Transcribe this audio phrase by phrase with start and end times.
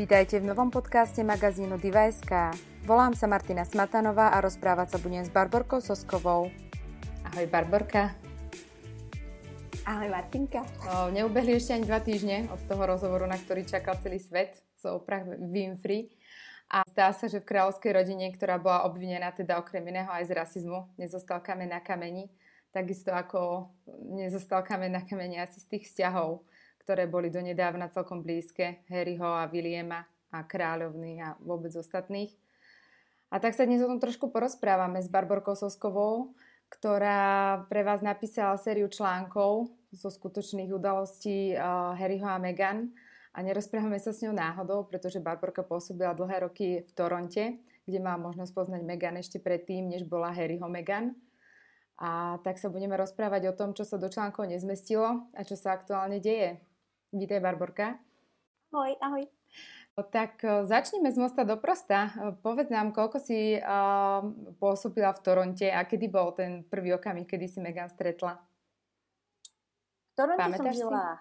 [0.00, 2.56] Vítajte v novom podcaste magazínu Diva.sk.
[2.88, 6.48] Volám sa Martina Smatanová a rozprávať sa budem s Barborkou Soskovou.
[7.28, 8.16] Ahoj Barborka.
[9.84, 10.64] Ahoj Martinka.
[10.88, 15.04] O, neubehli ešte ani dva týždne od toho rozhovoru, na ktorý čakal celý svet so
[15.04, 16.08] Oprah Winfrey.
[16.72, 20.32] A zdá sa, že v kráľovskej rodine, ktorá bola obvinená teda okrem iného aj z
[20.32, 22.32] rasizmu, nezostal kameň na kameni,
[22.72, 23.68] takisto ako
[24.16, 26.40] nezostal kameň na kameni asi z tých vzťahov,
[26.82, 30.02] ktoré boli donedávna celkom blízke Harryho a Williama
[30.32, 32.32] a kráľovny a vôbec ostatných.
[33.30, 36.34] A tak sa dnes o tom trošku porozprávame s Barborkou Soskovou,
[36.70, 42.90] ktorá pre vás napísala sériu článkov zo skutočných udalostí uh, Harryho a Meghan.
[43.30, 48.18] A nerozprávame sa s ňou náhodou, pretože Barborka pôsobila dlhé roky v Toronte, kde má
[48.18, 51.14] možnosť poznať Meghan ešte predtým, než bola Harryho Meghan.
[52.00, 55.78] A tak sa budeme rozprávať o tom, čo sa do článkov nezmestilo a čo sa
[55.78, 56.58] aktuálne deje.
[57.10, 57.98] Vítaj, Barborka.
[58.70, 59.26] Ahoj, ahoj.
[60.14, 62.06] Tak začneme z mosta do prosta.
[62.38, 64.22] Povedz nám, koľko si uh,
[64.62, 68.38] pôsobila v Toronte a kedy bol ten prvý okamih, kedy si Megan stretla?
[68.38, 71.18] V Toronte Pamätáš som žila,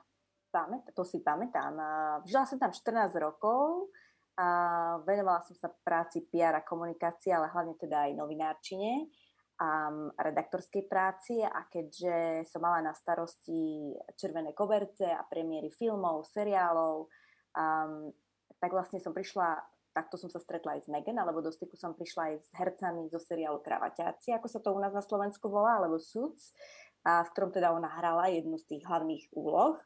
[0.54, 1.74] pamät, to si pamätám,
[2.30, 3.90] žila som tam 14 rokov
[4.38, 4.48] a
[5.10, 9.10] venovala som sa práci PR a komunikácie, ale hlavne teda aj novinárčine
[9.60, 17.12] um, redaktorskej práci a keďže som mala na starosti červené koberce a premiéry filmov, seriálov,
[17.54, 18.10] um,
[18.60, 19.60] tak vlastne som prišla,
[19.92, 23.12] takto som sa stretla aj s Megan, alebo do styku som prišla aj s hercami
[23.12, 26.56] zo seriálu Kravaťáci, ako sa to u nás na Slovensku volá, alebo Suits,
[27.08, 29.80] a v ktorom teda ona hrala jednu z tých hlavných úloh.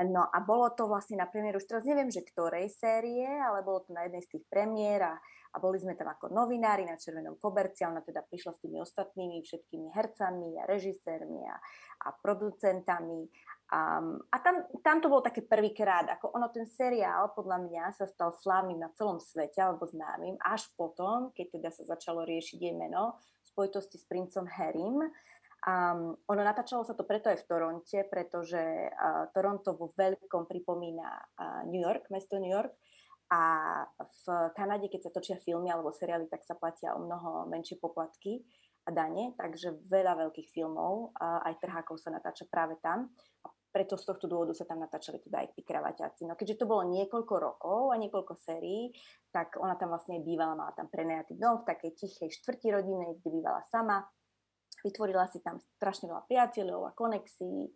[0.00, 3.84] No a bolo to vlastne na premiéru, už teraz neviem, že ktorej série, ale bolo
[3.84, 5.14] to na jednej z tých premiér a
[5.52, 9.44] a boli sme tam ako novinári na Červenom koberci ona teda prišla s tými ostatnými
[9.44, 11.56] všetkými hercami a režisérmi a,
[12.08, 13.28] a producentami
[13.72, 14.00] a,
[14.32, 18.32] a tam, tam to bolo také prvýkrát, ako ono ten seriál podľa mňa sa stal
[18.32, 23.20] slávnym na celom svete alebo známym až potom, keď teda sa začalo riešiť jej meno
[23.44, 25.04] v spojitosti s princom Harrym.
[25.62, 31.08] Um, ono natáčalo sa to preto aj v Toronte, pretože uh, Toronto vo veľkom pripomína
[31.08, 32.74] uh, New York, mesto New York,
[33.32, 33.42] a
[33.96, 38.44] v Kanade, keď sa točia filmy alebo seriály, tak sa platia o mnoho menšie poplatky
[38.84, 43.08] a dane, takže veľa veľkých filmov, aj trhákov sa natáča práve tam.
[43.40, 46.28] A preto z tohto dôvodu sa tam natáčali teda aj tí kravaťáci.
[46.28, 48.92] No keďže to bolo niekoľko rokov a niekoľko sérií,
[49.32, 53.28] tak ona tam vlastne bývala, mala tam prenajatý dom v takej tichej štvrti rodine, kde
[53.32, 54.04] bývala sama.
[54.82, 57.70] Vytvorila si tam strašne veľa priateľov a konexií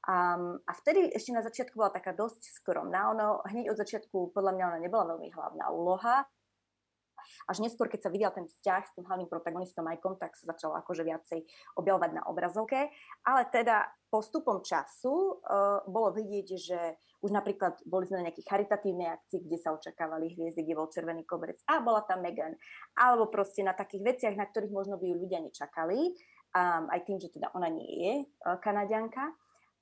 [0.00, 3.12] Um, a vtedy ešte na začiatku bola taká dosť skromná.
[3.12, 6.24] Ono, hneď od začiatku podľa mňa ona nebola veľmi hlavná úloha.
[7.52, 10.72] Až neskôr, keď sa videl ten vzťah s tým hlavným protagonistom Majkom, tak sa začalo
[10.80, 11.44] akože viacej
[11.76, 12.88] objavovať na obrazovke.
[13.28, 16.80] Ale teda postupom času uh, bolo vidieť, že
[17.20, 21.28] už napríklad boli sme na nejakých charitatívnej akcii, kde sa očakávali hviezdy, kde bol červený
[21.28, 22.56] koberec a bola tam Megan.
[22.96, 26.16] Alebo proste na takých veciach, na ktorých možno by ju ľudia nečakali.
[26.50, 28.58] Um, aj tým, že teda ona nie je uh,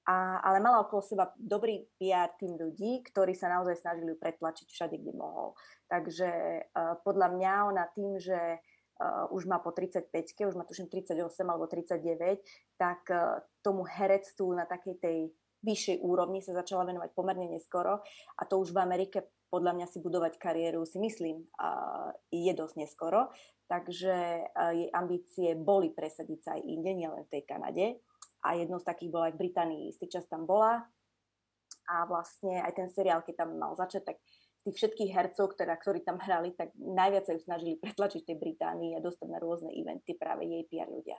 [0.09, 4.97] a, ale mala okolo seba dobrý PR tým ľudí, ktorí sa naozaj snažili pretlačiť všade,
[4.97, 5.53] kde mohol.
[5.84, 10.09] Takže uh, podľa mňa ona tým, že uh, už má po 35
[10.49, 12.41] už má tuším 38 alebo 39,
[12.81, 15.19] tak uh, tomu herectvu na takej tej
[15.61, 18.01] vyššej úrovni sa začala venovať pomerne neskoro
[18.39, 21.43] a to už v Amerike podľa mňa si budovať kariéru si myslím
[22.31, 23.33] je dosť neskoro,
[23.69, 27.87] takže uh, jej ambície boli presadiť sa aj inde, nielen v tej Kanade
[28.43, 30.89] a jednou z takých bola aj v Británii, istý čas tam bola
[31.89, 34.17] a vlastne aj ten seriál, keď tam mal začať, tak
[34.69, 38.99] tých všetkých hercov, ktorá, ktorí tam hrali, tak najviac sa ju snažili pretlačiť tej Británii
[38.99, 41.17] a dostať na rôzne eventy práve jej PR ľudia.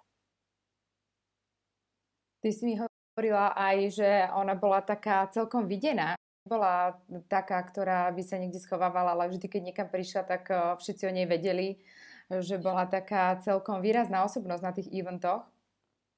[2.39, 6.15] Ty si mi hovorila aj, že ona bola taká celkom videná.
[6.47, 6.95] Bola
[7.27, 11.11] taká, ktorá by sa niekde schovávala, ale vždy, keď niekam prišla, tak eh, všetci o
[11.11, 11.81] nej vedeli,
[12.29, 15.49] že bola taká celkom výrazná osobnosť na tých eventoch.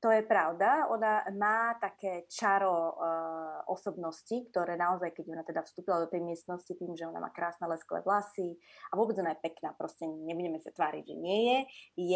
[0.01, 0.89] To je pravda.
[0.89, 6.73] Ona má také čaro uh, osobnosti, ktoré naozaj, keď ona teda vstúpila do tej miestnosti
[6.73, 8.57] tým, že ona má krásne lesklé vlasy
[8.89, 11.57] a vôbec ona je pekná, proste nebudeme sa tváriť, že nie je.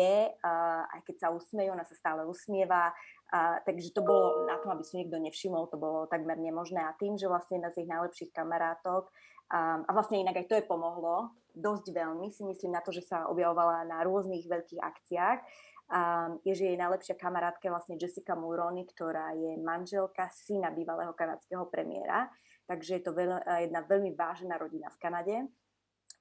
[0.02, 4.58] Je, uh, aj keď sa usmieje, ona sa stále usmieva, uh, takže to bolo na
[4.66, 6.82] tom, aby si niekto nevšimol, to bolo takmer nemožné.
[6.82, 9.14] A tým, že vlastne jedna z ich najlepších kamarátok,
[9.52, 13.30] a vlastne inak aj to je pomohlo, dosť veľmi si myslím na to, že sa
[13.30, 15.40] objavovala na rôznych veľkých akciách,
[15.86, 21.14] a je, že jej najlepšia kamarátka je vlastne Jessica Mulroney, ktorá je manželka syna bývalého
[21.14, 22.26] kanadského premiéra.
[22.66, 25.36] Takže je to veľ, jedna veľmi vážená rodina v Kanade,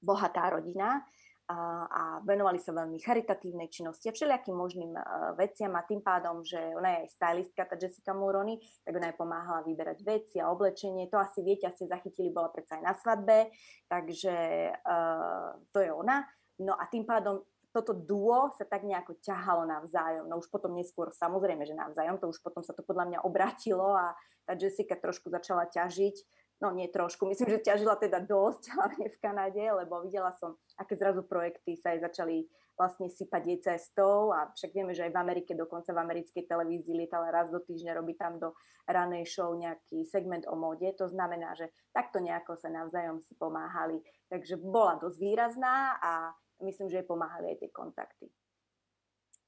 [0.04, 1.00] bohatá rodina.
[1.48, 6.56] A, venovali sa veľmi charitatívnej činnosti a všelijakým možným uh, veciam a tým pádom, že
[6.72, 11.12] ona je aj stylistka, tá Jessica Mulroney, tak ona aj pomáhala vyberať veci a oblečenie.
[11.12, 13.52] To asi viete, ste zachytili, bola predsa aj na svadbe,
[13.92, 14.34] takže
[14.72, 16.24] uh, to je ona.
[16.64, 17.44] No a tým pádom
[17.74, 20.30] toto duo sa tak nejako ťahalo navzájom.
[20.30, 23.98] No už potom neskôr, samozrejme, že navzájom, to už potom sa to podľa mňa obrátilo
[23.98, 24.14] a
[24.46, 29.20] tá Jessica trošku začala ťažiť no nie trošku, myslím, že ťažila teda dosť, hlavne v
[29.20, 34.50] Kanade, lebo videla som, aké zrazu projekty sa aj začali vlastne sypať jej cestou a
[34.50, 38.18] však vieme, že aj v Amerike, dokonca v americkej televízii lietala raz do týždňa, robí
[38.18, 38.50] tam do
[38.90, 44.02] ranej show nejaký segment o móde, to znamená, že takto nejako sa navzájom si pomáhali.
[44.26, 46.34] Takže bola dosť výrazná a
[46.66, 48.26] myslím, že jej pomáhali aj tie kontakty.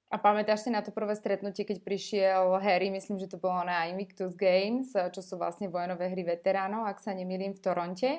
[0.06, 3.90] A pamätáš si na to prvé stretnutie, keď prišiel Harry, myslím, že to bolo na
[3.90, 8.10] Invictus Games, čo sú vlastne vojnové hry veteránov, ak sa nemýlim, v Toronte.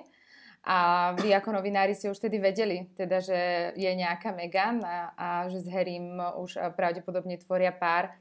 [0.68, 3.40] A vy ako novinári ste už tedy vedeli, teda, že
[3.80, 8.12] je nejaká Megan a, a že s Harrym už pravdepodobne tvoria pár.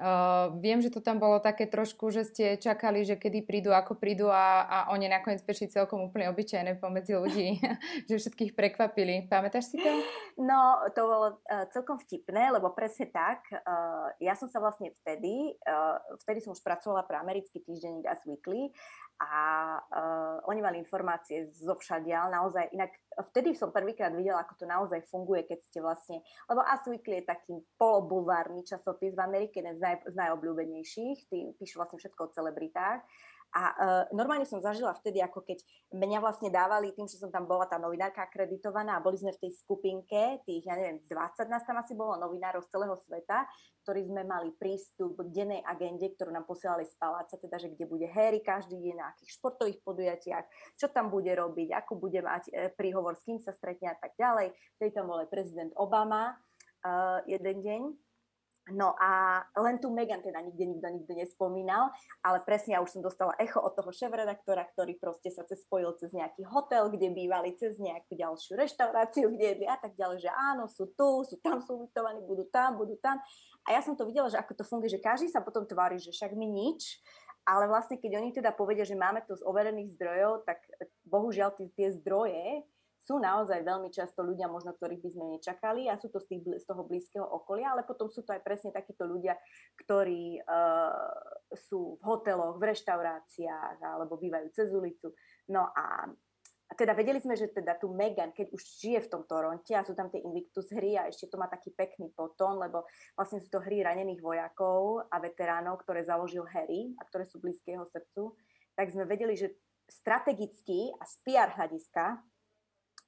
[0.00, 4.00] Uh, viem, že to tam bolo také trošku, že ste čakali, že kedy prídu, ako
[4.00, 7.60] prídu a, a oni nakoniec prišli celkom úplne obyčajné pomedzi ľudí,
[8.08, 9.28] že všetkých prekvapili.
[9.28, 9.92] Pamätáš si to?
[10.40, 13.44] No, to bolo uh, celkom vtipné, lebo presne tak.
[13.52, 18.24] Uh, ja som sa vlastne vtedy, uh, vtedy som už pracovala pre americký týždenník As
[18.24, 18.72] Weekly
[19.22, 19.42] a
[19.78, 22.90] uh, oni mali informácie zo všadiaľ, naozaj, inak
[23.30, 26.18] vtedy som prvýkrát videla, ako to naozaj funguje, keď ste vlastne,
[26.50, 31.78] lebo Us je taký polobulvárny časopis v Amerike, jeden z, naj, z najobľúbenejších, tí píšu
[31.78, 33.00] vlastne všetko o celebritách
[33.52, 35.60] a uh, normálne som zažila vtedy, ako keď
[35.92, 39.44] mňa vlastne dávali tým, že som tam bola tá novinárka akreditovaná a boli sme v
[39.44, 43.44] tej skupinke, tých, ja neviem, 20 nás tam asi bolo novinárov z celého sveta,
[43.84, 47.84] ktorí sme mali prístup k dennej agende, ktorú nám posielali z paláca, teda, že kde
[47.84, 50.44] bude Harry každý deň na akých športových podujatiach,
[50.80, 54.16] čo tam bude robiť, ako bude mať e, príhovor, s kým sa stretne a tak
[54.16, 54.54] ďalej.
[54.80, 56.32] Vtedy tam bol aj prezident Obama
[56.86, 57.82] uh, jeden deň
[58.72, 61.92] No a len tu Megan teda nikde nikto nikto nespomínal,
[62.24, 65.92] ale presne ja už som dostala echo od toho šéf-redaktora, ktorý proste sa cez spojil
[66.00, 70.30] cez nejaký hotel, kde bývali, cez nejakú ďalšiu reštauráciu, kde jedli a tak ďalej, že
[70.32, 73.20] áno, sú tu, sú tam sú ubytovaní, budú tam, budú tam.
[73.68, 76.10] A ja som to videla, že ako to funguje, že každý sa potom tvári, že
[76.10, 76.98] však mi nič,
[77.42, 80.62] ale vlastne keď oni teda povedia, že máme to z overených zdrojov, tak
[81.06, 82.62] bohužiaľ tie, tie zdroje
[83.02, 86.62] sú naozaj veľmi často ľudia, možno ktorých by sme nečakali a sú to z, tých,
[86.62, 89.34] z toho blízkeho okolia, ale potom sú to aj presne takíto ľudia,
[89.82, 91.10] ktorí uh,
[91.58, 95.10] sú v hoteloch, v reštauráciách alebo bývajú cez ulicu.
[95.50, 96.06] No a
[96.72, 99.84] a teda vedeli sme, že teda tu Megan, keď už žije v tom Toronte a
[99.84, 103.52] sú tam tie Invictus hry a ešte to má taký pekný potón, lebo vlastne sú
[103.52, 108.32] to hry ranených vojakov a veteránov, ktoré založil Harry a ktoré sú blízke jeho srdcu,
[108.72, 109.52] tak sme vedeli, že
[109.84, 112.24] strategicky a z PR hľadiska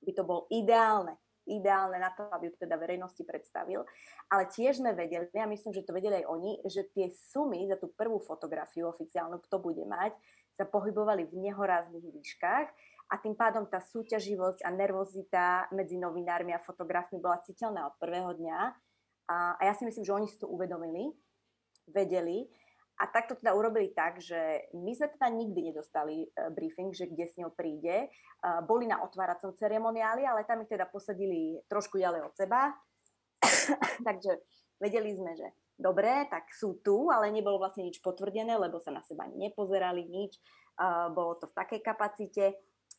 [0.04, 1.16] by to bol ideálne,
[1.48, 3.84] ideálne na to, aby ju teda verejnosti predstavil.
[4.28, 7.80] Ale tiež sme vedeli, a myslím, že to vedeli aj oni, že tie sumy za
[7.80, 10.16] tú prvú fotografiu oficiálnu, kto bude mať,
[10.54, 12.68] sa pohybovali v nehoráznych výškach
[13.10, 18.32] a tým pádom tá súťaživosť a nervozita medzi novinármi a fotografmi bola citeľná od prvého
[18.32, 18.58] dňa.
[19.28, 21.12] A, a ja si myslím, že oni si to uvedomili,
[21.90, 22.48] vedeli
[22.94, 27.26] a takto teda urobili tak, že my sme teda nikdy nedostali uh, briefing, že kde
[27.26, 28.06] s ňou príde.
[28.38, 32.70] Uh, boli na otváracom ceremoniáli, ale tam ich teda posadili trošku ďalej od seba.
[34.06, 34.38] Takže
[34.78, 39.02] vedeli sme, že dobre, tak sú tu, ale nebolo vlastne nič potvrdené, lebo sa na
[39.02, 40.38] seba nepozerali, nič.
[40.78, 42.44] Uh, bolo to v takej kapacite.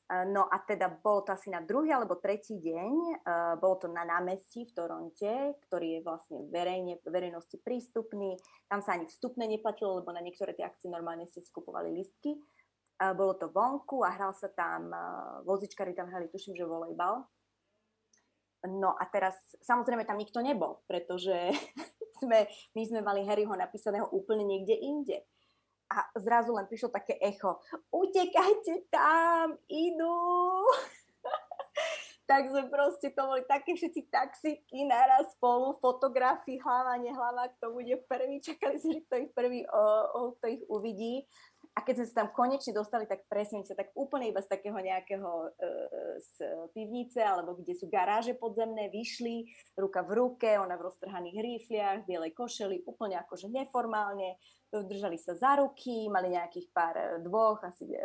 [0.06, 3.26] No a teda bolo to asi na druhý alebo tretí deň,
[3.58, 8.38] bolo to na námestí v Toronte, ktorý je vlastne verejne, verejnosti prístupný.
[8.70, 12.38] Tam sa ani vstupné neplatilo, lebo na niektoré tie akcie normálne ste skupovali listky.
[13.18, 14.94] Bolo to vonku a hral sa tam,
[15.42, 17.26] vozičkari tam hrali, tuším, že volejbal.
[18.70, 19.34] No a teraz
[19.66, 21.34] samozrejme tam nikto nebol, pretože
[22.22, 22.46] sme,
[22.78, 25.26] my sme mali Harryho napísaného úplne niekde inde
[25.90, 27.62] a zrazu len prišlo také echo.
[27.94, 30.18] Utekajte tam, idú.
[32.30, 38.02] tak sme proste, to boli také všetci taxíky naraz spolu, fotografii, hlava, nehlava, kto bude
[38.10, 41.30] prvý, čakali sme, že kto ich prvý, o, o, kto ich uvidí.
[41.76, 44.80] A keď sme sa tam konečne dostali, tak presne sa tak úplne iba z takého
[44.80, 45.48] nejakého e,
[46.24, 46.36] z
[46.72, 52.16] pivnice, alebo kde sú garáže podzemné, vyšli ruka v ruke, ona v roztrhaných rifliach, v
[52.16, 54.40] bielej košeli, úplne akože neformálne,
[54.72, 58.00] držali sa za ruky, mali nejakých pár e, dvoch, asi e,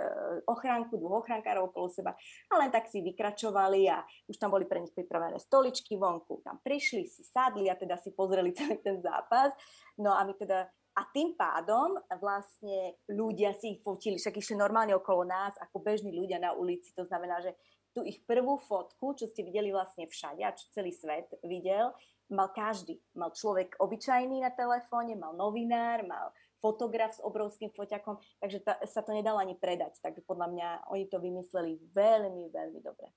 [0.47, 2.15] ochránku, dvoch ochránkárov okolo seba
[2.51, 6.45] a len tak si vykračovali a už tam boli pre nich pripravené stoličky vonku.
[6.47, 9.55] Tam prišli, si sadli a teda si pozreli celý ten zápas.
[9.99, 14.93] No a my teda a tým pádom vlastne ľudia si ich fotili, však išli normálne
[14.93, 16.93] okolo nás ako bežní ľudia na ulici.
[16.93, 17.57] To znamená, že
[17.97, 21.97] tú ich prvú fotku, čo ste videli vlastne všade a čo celý svet videl,
[22.29, 23.01] mal každý.
[23.17, 29.01] Mal človek obyčajný na telefóne, mal novinár, mal fotograf s obrovským foťakom, takže ta, sa
[29.01, 29.97] to nedalo ani predať.
[30.05, 33.09] Takže podľa mňa oni to vymysleli veľmi, veľmi dobre.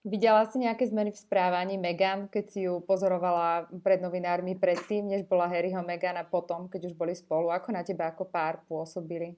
[0.00, 5.28] Videla si nejaké zmeny v správaní Megan, keď si ju pozorovala pred novinármi predtým, než
[5.28, 7.52] bola Harryho Megan a potom, keď už boli spolu?
[7.52, 9.36] Ako na teba ako pár pôsobili?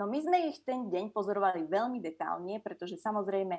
[0.00, 3.52] No my sme ich ten deň pozorovali veľmi detálne, pretože samozrejme,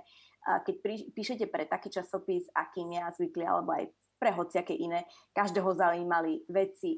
[0.66, 0.76] keď
[1.14, 5.06] píšete pre taký časopis, akým ja zvykli, alebo aj pre hociaké iné,
[5.38, 6.98] každého zaujímali veci,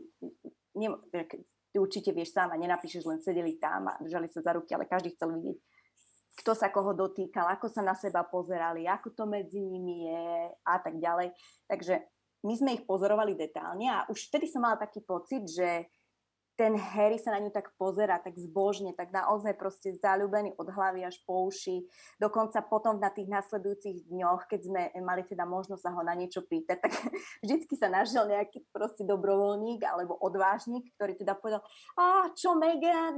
[0.72, 4.88] ty určite vieš sám a nenapíšeš len sedeli tam a držali sa za ruky, ale
[4.88, 5.58] každý chcel vidieť
[6.34, 10.26] kto sa koho dotýkal, ako sa na seba pozerali, ako to medzi nimi je
[10.66, 11.30] a tak ďalej.
[11.70, 12.02] Takže
[12.44, 15.88] my sme ich pozorovali detálne a už vtedy som mala taký pocit, že
[16.54, 21.02] ten Harry sa na ňu tak pozera, tak zbožne, tak naozaj proste zalúbený od hlavy
[21.02, 21.82] až po uši.
[22.22, 26.46] Dokonca potom na tých nasledujúcich dňoch, keď sme mali teda možnosť sa ho na niečo
[26.46, 26.94] pýtať, tak
[27.44, 31.66] vždycky sa našiel nejaký proste dobrovoľník alebo odvážnik, ktorý teda povedal,
[31.98, 33.18] a čo Megan,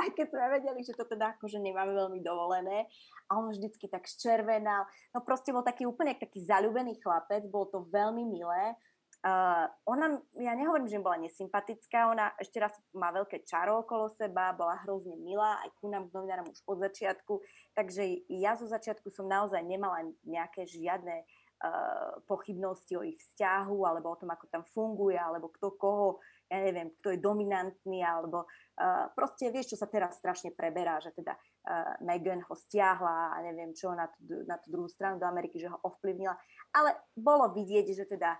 [0.00, 2.88] aj keď sme vedeli, že to teda akože nemáme veľmi dovolené.
[3.28, 4.88] A on vždycky tak ščervenal.
[5.12, 8.76] No proste bol taký úplne taký zalúbený chlapec, bolo to veľmi milé.
[9.22, 14.50] Uh, ona, ja nehovorím, že bola nesympatická, ona ešte raz má veľké čaro okolo seba,
[14.50, 17.38] bola hrozne milá, aj ku nám k novinárom už od začiatku,
[17.70, 24.10] takže ja zo začiatku som naozaj nemala nejaké žiadne uh, pochybnosti o ich vzťahu, alebo
[24.10, 26.18] o tom, ako tam funguje, alebo kto koho
[26.52, 31.16] ja neviem, kto je dominantný, alebo uh, proste vieš, čo sa teraz strašne preberá, že
[31.16, 35.24] teda uh, Meghan ho stiahla a neviem čo na tú, na tú druhú stranu do
[35.24, 36.36] Ameriky, že ho ovplyvnila.
[36.76, 38.36] Ale bolo vidieť, že teda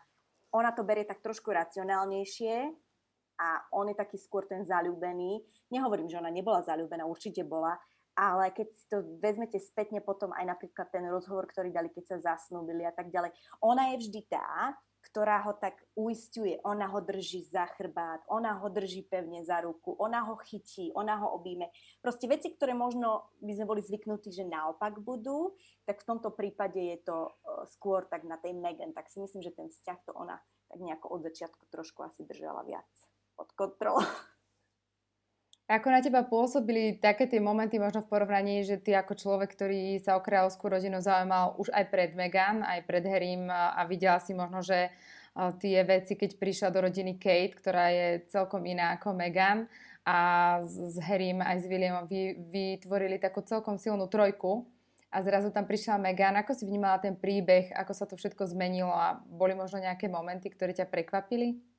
[0.53, 2.69] ona to berie tak trošku racionálnejšie
[3.41, 5.41] a on je taký skôr ten zalúbený.
[5.73, 7.81] Nehovorím, že ona nebola zalúbená, určite bola,
[8.13, 12.37] ale keď si to vezmete spätne potom aj napríklad ten rozhovor, ktorý dali, keď sa
[12.37, 13.33] zasnúbili a tak ďalej,
[13.65, 14.77] ona je vždy tá,
[15.13, 19.93] ktorá ho tak uistuje, ona ho drží za chrbát, ona ho drží pevne za ruku,
[20.01, 21.69] ona ho chytí, ona ho obíme.
[22.01, 25.53] Proste veci, ktoré možno by sme boli zvyknutí, že naopak budú,
[25.85, 28.97] tak v tomto prípade je to uh, skôr tak na tej Megan.
[28.97, 30.41] Tak si myslím, že ten vzťah to ona
[30.73, 32.89] tak nejako od začiatku trošku asi držala viac
[33.37, 34.01] pod kontrolou.
[35.71, 39.97] Ako na teba pôsobili také tie momenty možno v porovnaní, že ty ako človek, ktorý
[40.03, 44.37] sa o kráľovskú rodinu zaujímal už aj pred Meghan, aj pred Harrym a videla si
[44.37, 44.93] možno, že
[45.33, 49.65] tie veci, keď prišla do rodiny Kate, ktorá je celkom iná ako Meghan
[50.05, 50.19] a
[50.67, 54.69] s Harrym aj s Williamom vy, vytvorili takú celkom silnú trojku
[55.09, 56.37] a zrazu tam prišla Meghan.
[56.37, 60.53] Ako si vnímala ten príbeh, ako sa to všetko zmenilo a boli možno nejaké momenty,
[60.53, 61.72] ktoré ťa prekvapili?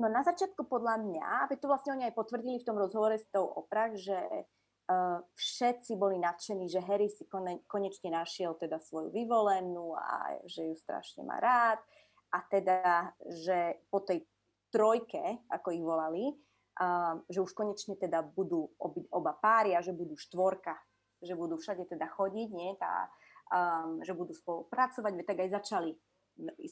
[0.00, 3.28] No na začiatku podľa mňa, aby to vlastne oni aj potvrdili v tom rozhovore s
[3.28, 9.12] tou Oprah, že uh, všetci boli nadšení, že Harry si kone, konečne našiel teda svoju
[9.12, 11.84] vyvolenú a že ju strašne má rád.
[12.32, 14.24] A teda, že po tej
[14.72, 19.92] trojke, ako ich volali, uh, že už konečne teda budú obi, oba páry a že
[19.92, 20.80] budú štvorka,
[21.20, 23.04] že budú všade teda chodiť, nie, tá,
[23.52, 25.92] um, že budú spolupracovať, tak aj začali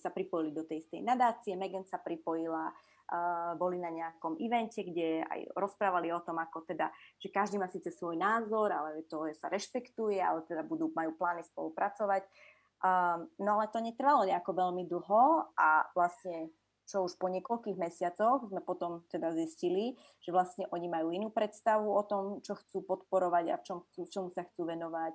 [0.01, 2.73] sa pripojili do tej istej nadácie, Megan sa pripojila,
[3.57, 7.89] boli na nejakom evente, kde aj rozprávali o tom, ako teda, že každý má síce
[7.89, 12.29] svoj názor, ale to sa rešpektuje, ale teda budú, majú plány spolupracovať.
[12.79, 16.55] Um, no ale to netrvalo nejako veľmi dlho a vlastne
[16.89, 21.85] čo už po niekoľkých mesiacoch sme potom teda zistili, že vlastne oni majú inú predstavu
[21.85, 25.13] o tom, čo chcú podporovať a čom chcú, čomu sa chcú venovať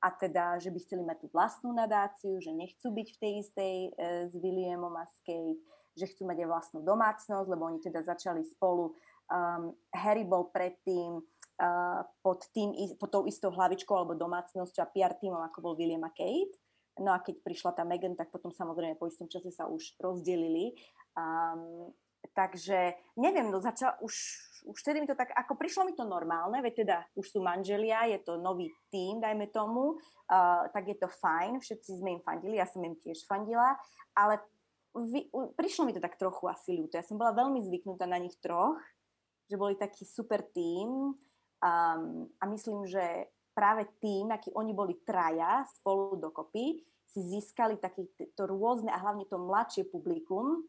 [0.00, 3.74] a teda, že by chceli mať tú vlastnú nadáciu, že nechcú byť v tej istej
[3.76, 3.90] e,
[4.32, 5.60] s Williamom a s Kate,
[5.96, 8.94] že chcú mať aj vlastnú domácnosť, lebo oni teda začali spolu.
[9.30, 15.14] Um, Harry bol predtým uh, pod, tým, pod tou istou hlavičkou alebo domácnosťou a PR
[15.18, 16.58] týmom, ako bol William a Kate.
[17.00, 20.74] No a keď prišla tá Megan, tak potom samozrejme po istom čase sa už rozdelili.
[21.16, 21.94] Um,
[22.34, 24.14] takže neviem, no začal, už,
[24.68, 28.10] už vtedy mi to tak, ako prišlo mi to normálne, veď teda už sú manželia,
[28.10, 32.60] je to nový tým, dajme tomu, uh, tak je to fajn, všetci sme im fandili,
[32.60, 33.74] ja som im tiež fandila,
[34.12, 34.38] ale
[34.94, 36.98] vy, prišlo mi to tak trochu asi ľúto.
[36.98, 38.78] Ja som bola veľmi zvyknutá na nich troch,
[39.46, 42.04] že boli taký super tým um,
[42.38, 48.94] a myslím, že práve tým, aký oni boli traja spolu dokopy, si získali takéto rôzne
[48.94, 50.62] a hlavne to mladšie publikum,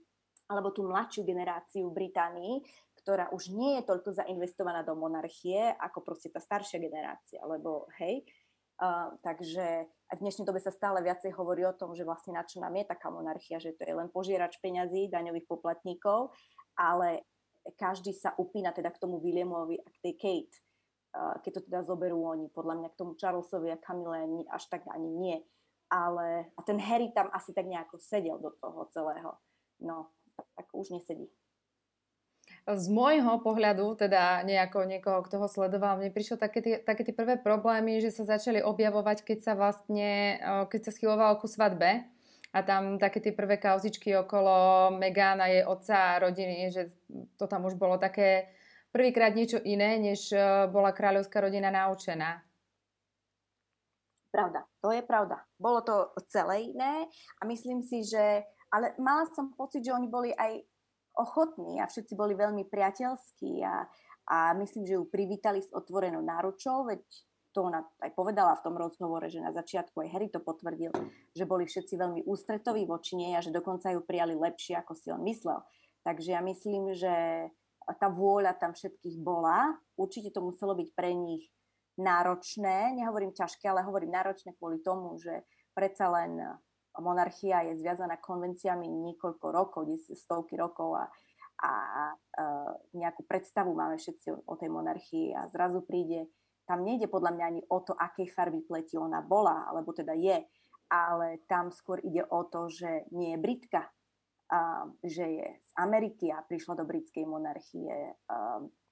[0.49, 2.55] alebo tú mladšiu generáciu v Británii,
[2.97, 8.25] ktorá už nie je toľko zainvestovaná do monarchie, ako proste tá staršia generácia, lebo hej,
[8.81, 12.59] Uh, takže v dnešnej dobe sa stále viacej hovorí o tom, že vlastne na čo
[12.59, 16.35] nám je taká monarchia, že to je len požierač peňazí daňových poplatníkov,
[16.75, 17.23] ale
[17.79, 20.57] každý sa upína teda k tomu Williamovi a k tej Kate.
[21.43, 22.47] keď to teda zoberú oni.
[22.51, 25.37] Podľa mňa k tomu Charlesovi a Camille až tak ani nie.
[25.91, 29.35] Ale a ten Harry tam asi tak nejako sedel do toho celého.
[29.83, 30.11] No,
[30.55, 31.27] tak už nesedí.
[32.61, 37.15] Z môjho pohľadu, teda nejako niekoho, kto ho sledoval, mne prišlo také tie, také tie
[37.15, 40.37] prvé problémy, že sa začali objavovať, keď sa vlastne,
[40.69, 42.05] keď sa schylovalo ku svadbe
[42.51, 46.91] a tam také tie prvé kauzičky okolo Megana, jej otca a rodiny, že
[47.39, 48.51] to tam už bolo také
[48.91, 50.37] prvýkrát niečo iné, než e,
[50.67, 52.43] bola kráľovská rodina naučená.
[54.31, 55.43] Pravda, to je pravda.
[55.59, 55.95] Bolo to
[56.27, 57.07] celé iné
[57.39, 60.63] a myslím si, že ale mala som pocit, že oni boli aj
[61.21, 63.85] ochotní a všetci boli veľmi priateľskí a,
[64.27, 67.05] a myslím, že ju privítali s otvorenou náručou, veď
[67.51, 70.91] to ona aj povedala v tom rozhovore, že na začiatku aj Harry to potvrdil,
[71.35, 75.11] že boli všetci veľmi ústretoví voči nej a že dokonca ju prijali lepšie, ako si
[75.11, 75.59] on myslel.
[76.01, 77.13] Takže ja myslím, že
[77.99, 79.75] tá vôľa tam všetkých bola.
[79.99, 81.51] Určite to muselo byť pre nich
[81.99, 85.43] náročné, nehovorím ťažké, ale hovorím náročné kvôli tomu, že
[85.75, 86.39] predsa len
[86.99, 91.07] monarchia je zviazaná konvenciami niekoľko rokov, stovky rokov a, a,
[91.63, 91.73] a
[92.91, 96.27] nejakú predstavu máme všetci o tej monarchii a zrazu príde,
[96.67, 100.43] tam nejde podľa mňa ani o to, akej farby pleti ona bola, alebo teda je,
[100.91, 103.87] ale tam skôr ide o to, že nie je Britka,
[105.03, 108.19] že je z Ameriky a prišla do britskej monarchie,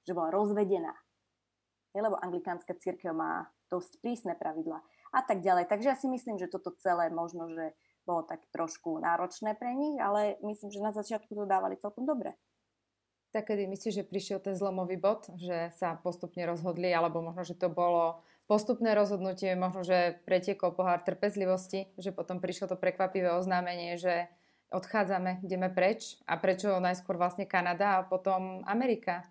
[0.07, 0.95] že bola rozvedená.
[1.91, 4.79] lebo anglikánska církev má dosť prísne pravidla
[5.11, 5.67] a tak ďalej.
[5.67, 7.75] Takže ja si myslím, že toto celé možno, že
[8.09, 12.33] bolo tak trošku náročné pre nich, ale myslím, že na začiatku to dávali celkom dobre.
[13.29, 17.53] Tak kedy myslíš, že prišiel ten zlomový bod, že sa postupne rozhodli, alebo možno, že
[17.53, 24.01] to bolo postupné rozhodnutie, možno, že pretiekol pohár trpezlivosti, že potom prišlo to prekvapivé oznámenie,
[24.01, 24.25] že
[24.73, 29.29] odchádzame, ideme preč a prečo najskôr vlastne Kanada a potom Amerika?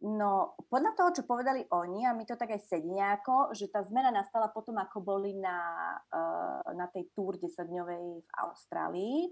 [0.00, 3.84] No, podľa toho, čo povedali oni, a mi to tak aj sedí nejako, že tá
[3.84, 5.60] zmena nastala potom, ako boli na,
[6.08, 9.28] uh, na tej túr 10-dňovej v Austrálii,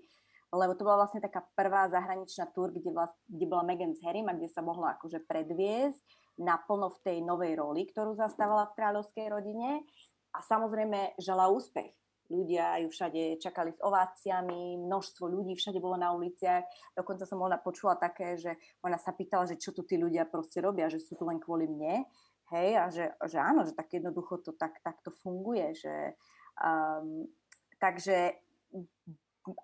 [0.52, 4.28] lebo to bola vlastne taká prvá zahraničná túr, kde, vlast, kde bola Megan s Harrym
[4.28, 6.04] a kde sa mohla akože predviesť
[6.36, 9.88] naplno v tej novej roli, ktorú zastávala v kráľovskej rodine.
[10.36, 11.96] A samozrejme žala úspech
[12.28, 16.64] ľudia ju všade čakali s ováciami, množstvo ľudí všade bolo na uliciach.
[16.92, 20.60] Dokonca som ona počula také, že ona sa pýtala, že čo tu tí ľudia proste
[20.60, 22.04] robia, že sú tu len kvôli mne.
[22.52, 25.72] Hej, a že, že áno, že tak jednoducho to tak, tak to funguje.
[25.76, 26.16] Že,
[26.60, 27.28] um,
[27.76, 28.40] takže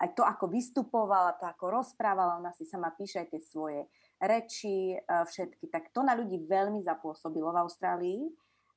[0.01, 3.81] aj to, ako vystupovala, to, ako rozprávala, ona si sama píše aj tie svoje
[4.17, 8.21] reči, všetky, tak to na ľudí veľmi zapôsobilo v Austrálii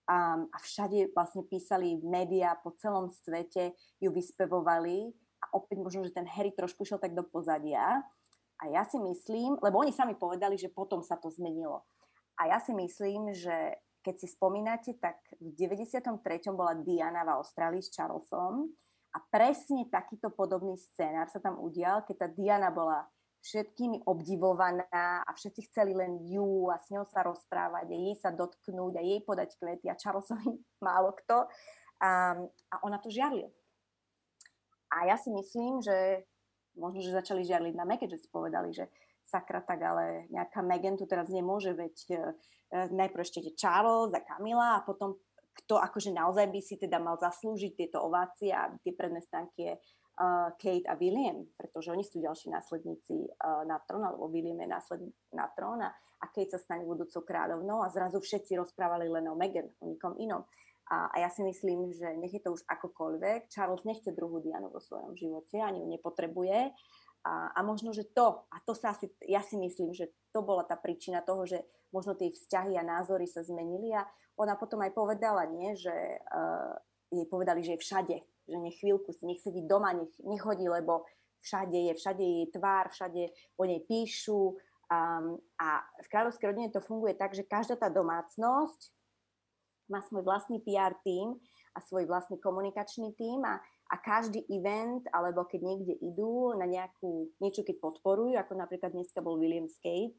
[0.08, 5.12] a, a všade vlastne písali médiá po celom svete, ju vyspevovali
[5.44, 8.02] a opäť možno, že ten Harry trošku šiel tak do pozadia.
[8.58, 11.86] A ja si myslím, lebo oni sami povedali, že potom sa to zmenilo.
[12.40, 16.16] A ja si myslím, že keď si spomínate, tak v 93.
[16.56, 18.72] bola Diana v Austrálii s Charlesom
[19.12, 23.04] a presne takýto podobný scénár sa tam udial, keď tá Diana bola
[23.42, 28.30] všetkými obdivovaná a všetci chceli len ju a s ňou sa rozprávať a jej sa
[28.34, 31.48] dotknúť a jej podať kvety a Charlesovi málo kto.
[31.98, 33.50] A, a ona to žiarlil.
[34.94, 36.24] A ja si myslím, že
[36.78, 38.88] možno, že začali žiarliť na Megan, že si povedali, že
[39.28, 42.18] sakra tak, ale nejaká Megan tu teraz nemôže, veď e,
[42.96, 45.20] najprv ešte Charles a Kamila a potom
[45.58, 49.74] kto akože naozaj by si teda mal zaslúžiť tieto ovácie a tie predné stanky je
[50.58, 55.14] Kate a William, pretože oni sú ďalší následníci uh, na trón, alebo William je následník
[55.30, 59.70] na trón a Kate sa stane budúcou kráľovnou a zrazu všetci rozprávali len o Meghan,
[59.78, 60.42] o nikom inom.
[60.90, 64.74] A, a ja si myslím, že nech je to už akokoľvek, Charles nechce druhú Dianu
[64.74, 66.72] vo svojom živote, ani ju nepotrebuje.
[67.28, 70.64] A, a možno, že to, a to sa asi, ja si myslím, že to bola
[70.64, 71.60] tá príčina toho, že
[71.92, 74.08] možno tie vzťahy a názory sa zmenili a
[74.40, 76.72] ona potom aj povedala, nie, že uh,
[77.12, 78.16] jej povedali, že je všade,
[78.48, 81.04] že nech chvíľku si, nech sedí doma, nech nechodí, lebo
[81.44, 83.30] všade je, všade je tvár, všade
[83.60, 84.58] o nej píšu.
[84.88, 88.96] Um, a v kráľovskej rodine to funguje tak, že každá tá domácnosť
[89.92, 91.36] má svoj vlastný PR tým
[91.76, 93.60] a svoj vlastný komunikačný tým a,
[93.92, 99.20] a každý event, alebo keď niekde idú na nejakú, niečo keď podporujú, ako napríklad dneska
[99.20, 100.16] bol William Skate,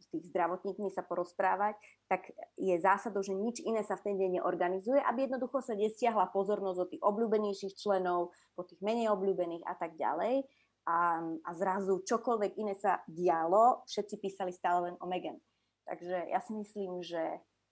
[0.00, 1.76] s tých zdravotníkmi sa porozprávať,
[2.08, 6.32] tak je zásadou, že nič iné sa v ten deň neorganizuje, aby jednoducho sa nestiahla
[6.32, 10.48] pozornosť od tých obľúbenejších členov, po tých menej obľúbených a tak ďalej.
[10.88, 15.36] A, a zrazu čokoľvek iné sa dialo, všetci písali stále len o Megan.
[15.84, 17.20] Takže ja si myslím, že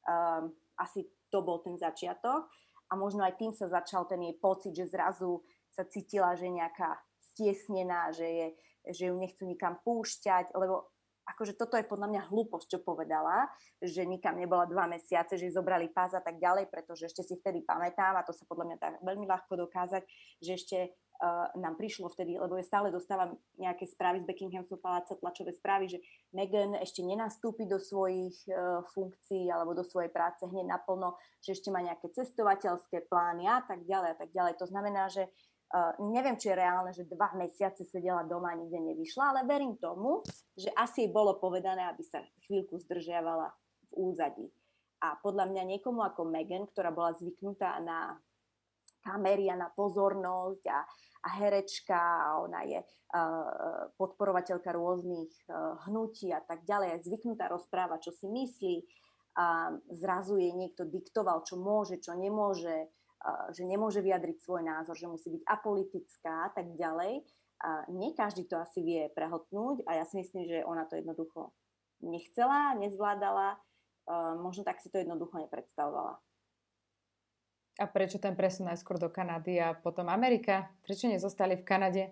[0.05, 2.45] um, asi to bol ten začiatok
[2.89, 5.41] a možno aj tým sa začal ten jej pocit, že zrazu
[5.73, 7.01] sa cítila, že je nejaká
[7.33, 8.47] stiesnená, že, je,
[8.93, 10.89] že ju nechcú nikam púšťať, lebo
[11.27, 13.51] akože toto je podľa mňa hlúposť, čo povedala,
[13.83, 17.67] že nikam nebola dva mesiace, že zobrali pás a tak ďalej, pretože ešte si vtedy
[17.67, 20.03] pamätám, a to sa podľa mňa tak veľmi ľahko dokázať,
[20.39, 25.19] že ešte uh, nám prišlo vtedy, lebo ja stále dostávam nejaké správy z Buckinghamského paláca,
[25.19, 25.99] tlačové správy, že
[26.31, 31.75] Meghan ešte nenastúpi do svojich uh, funkcií alebo do svojej práce hneď naplno, že ešte
[31.75, 34.53] má nejaké cestovateľské plány a tak ďalej a tak ďalej.
[34.63, 35.56] To znamená, že Uh,
[35.99, 40.23] neviem, či je reálne, že dva mesiace sedela doma a nikde nevyšla, ale verím tomu,
[40.55, 43.51] že asi jej bolo povedané, aby sa chvíľku zdržiavala
[43.91, 44.47] v úzadí.
[45.03, 48.17] A podľa mňa niekomu ako Megan, ktorá bola zvyknutá na
[49.05, 50.79] kamery a na pozornosť a,
[51.23, 57.47] a herečka a ona je uh, podporovateľka rôznych uh, hnutí a tak ďalej, je zvyknutá
[57.47, 58.77] rozprávať, čo si myslí
[59.37, 62.89] a zrazu jej niekto diktoval, čo môže, čo nemôže,
[63.51, 67.27] že nemôže vyjadriť svoj názor, že musí byť apolitická a tak ďalej.
[67.57, 71.57] A nie každý to asi vie prehltnúť a ja si myslím, že ona to jednoducho
[72.05, 73.57] nechcela, nezvládala,
[74.45, 76.21] možno tak si to jednoducho nepredstavovala.
[77.77, 80.73] A prečo ten presun najskôr do Kanady a potom Amerika?
[80.85, 82.03] Prečo nezostali v Kanade?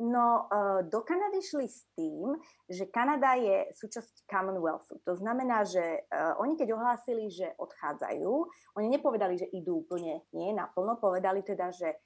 [0.00, 2.32] No, e, do Kanady šli s tým,
[2.64, 4.96] že Kanada je súčasť Commonwealthu.
[5.04, 6.00] To znamená, že e,
[6.40, 8.32] oni keď ohlásili, že odchádzajú,
[8.80, 11.96] oni nepovedali, že idú úplne nie naplno, povedali teda, že e,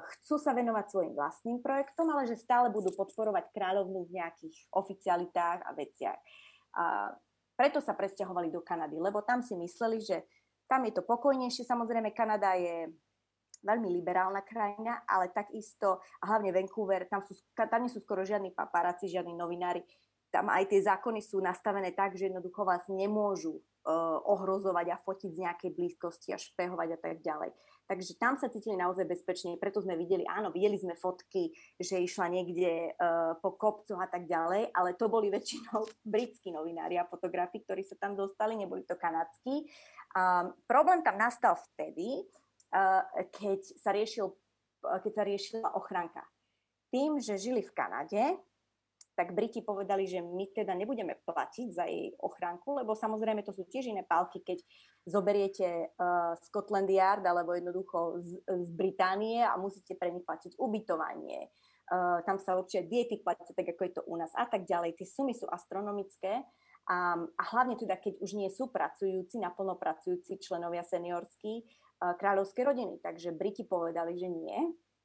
[0.00, 5.60] chcú sa venovať svojim vlastným projektom, ale že stále budú podporovať kráľovnú v nejakých oficialitách
[5.60, 6.20] a veciach.
[6.80, 6.84] A
[7.52, 10.24] preto sa presťahovali do Kanady, lebo tam si mysleli, že
[10.72, 11.68] tam je to pokojnejšie.
[11.68, 12.96] Samozrejme, Kanada je
[13.62, 18.52] veľmi liberálna krajina, ale takisto, a hlavne Vancouver, tam, sú, tam nie sú skoro žiadni
[18.52, 19.84] paparáci, žiadni novinári.
[20.28, 25.30] Tam aj tie zákony sú nastavené tak, že jednoducho vás nemôžu uh, ohrozovať a fotiť
[25.32, 27.54] z nejakej blízkosti a špehovať a tak ďalej.
[27.86, 32.26] Takže tam sa cítili naozaj bezpečne, preto sme videli, áno, videli sme fotky, že išla
[32.26, 37.62] niekde uh, po kopcoch a tak ďalej, ale to boli väčšinou britskí novinári a fotografi,
[37.62, 39.70] ktorí sa tam dostali, neboli to kanadskí.
[40.18, 42.26] Um, problém tam nastal vtedy,
[43.32, 44.26] keď sa, riešil,
[44.82, 46.22] keď sa riešila ochranka.
[46.90, 48.22] Tým, že žili v Kanade,
[49.16, 53.64] tak Briti povedali, že my teda nebudeme platiť za jej ochránku, lebo samozrejme to sú
[53.64, 54.60] tiež iné pálky, keď
[55.08, 61.48] zoberiete uh, Scotland Yard alebo jednoducho z, z Británie a musíte pre nich platiť ubytovanie.
[61.88, 65.00] Uh, tam sa určite diety platia, tak ako je to u nás a tak ďalej.
[65.00, 66.44] Tie sumy sú astronomické
[66.86, 71.64] a, a hlavne teda, keď už nie sú pracujúci, naplno pracujúci členovia seniorskí,
[72.00, 72.94] kráľovskej rodiny.
[73.00, 74.56] Takže Briti povedali, že nie.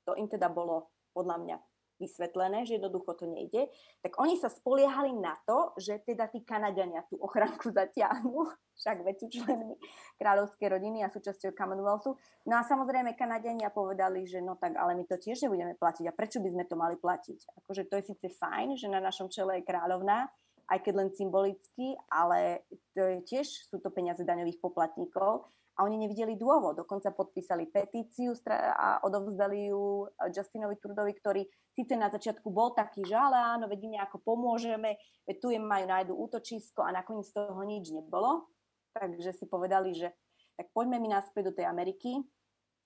[0.09, 1.57] To im teda bolo podľa mňa
[2.01, 3.69] vysvetlené, že jednoducho to nejde,
[4.01, 9.15] tak oni sa spoliehali na to, že teda tí Kanadiania tú ochranku zatiahnu, však veď
[9.21, 9.77] sú členmi
[10.17, 12.17] kráľovskej rodiny a súčasťou Commonwealthu.
[12.49, 16.17] No a samozrejme Kanadiania povedali, že no tak, ale my to tiež nebudeme platiť a
[16.17, 17.61] prečo by sme to mali platiť?
[17.61, 20.25] Akože to je síce fajn, že na našom čele je kráľovná,
[20.73, 22.65] aj keď len symbolicky, ale
[22.97, 25.45] to je tiež sú to peniaze daňových poplatníkov
[25.77, 26.77] a oni nevideli dôvod.
[26.83, 28.35] Dokonca podpísali petíciu
[28.75, 33.95] a odovzdali ju Justinovi Trudovi, ktorý síce na začiatku bol taký, že ale áno, vedíme,
[34.03, 38.51] ako pomôžeme, veď tu im majú, nájdu útočisko a nakoniec toho nič nebolo.
[38.91, 40.11] Takže si povedali, že
[40.59, 42.19] tak poďme mi naspäť do tej Ameriky,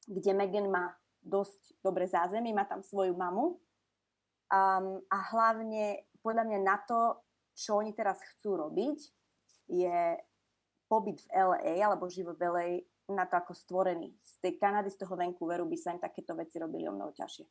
[0.05, 0.93] kde Megan má
[1.25, 3.57] dosť dobre zázemie, má tam svoju mamu
[4.53, 7.25] um, a hlavne podľa mňa na to,
[7.57, 8.97] čo oni teraz chcú robiť,
[9.69, 9.97] je
[10.85, 12.67] pobyt v LA alebo život v LA
[13.09, 14.13] na to ako stvorený.
[14.25, 17.45] Z tej Kanady, z toho Vancouveru by sa im takéto veci robili o mnoho ťažšie.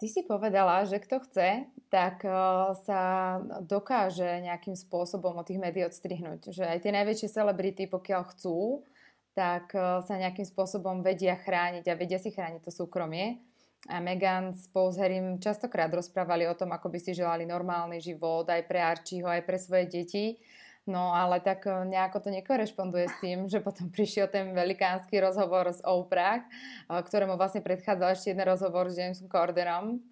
[0.00, 5.84] Ty si povedala, že kto chce, tak uh, sa dokáže nejakým spôsobom od tých médií
[5.84, 6.56] odstrihnúť.
[6.56, 8.88] Že aj tie najväčšie celebrity, pokiaľ chcú,
[9.36, 13.44] tak uh, sa nejakým spôsobom vedia chrániť a vedia si chrániť to súkromie.
[13.88, 18.44] A Megan spolu s Harrym častokrát rozprávali o tom, ako by si želali normálny život
[18.44, 20.36] aj pre Archieho, aj pre svoje deti.
[20.84, 25.72] No ale tak e, nejako to nekorešponduje s tým, že potom prišiel ten velikánsky rozhovor
[25.72, 26.48] s Oprah, e,
[26.92, 30.04] ktorému vlastne predchádzal ešte jeden rozhovor s Jamesom Corderom.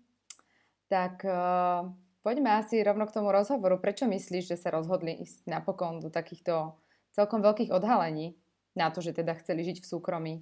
[0.88, 1.84] Tak uh,
[2.24, 3.76] poďme asi rovno k tomu rozhovoru.
[3.76, 6.80] Prečo myslíš, že sa rozhodli ísť napokon do takýchto
[7.12, 8.40] celkom veľkých odhalení
[8.72, 10.34] na to, že teda chceli žiť v súkromí?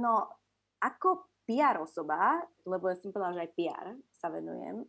[0.00, 0.32] No,
[0.80, 4.84] ako PR osoba, lebo ja som povedala, že aj PR sa venujem,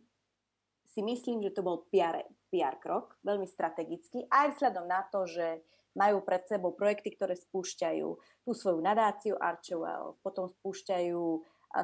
[0.88, 5.60] si myslím, že to bol PR, PR krok, veľmi strategický, aj vzhľadom na to, že
[5.96, 8.08] majú pred sebou projekty, ktoré spúšťajú
[8.44, 11.20] tú svoju nadáciu Archewell, potom spúšťajú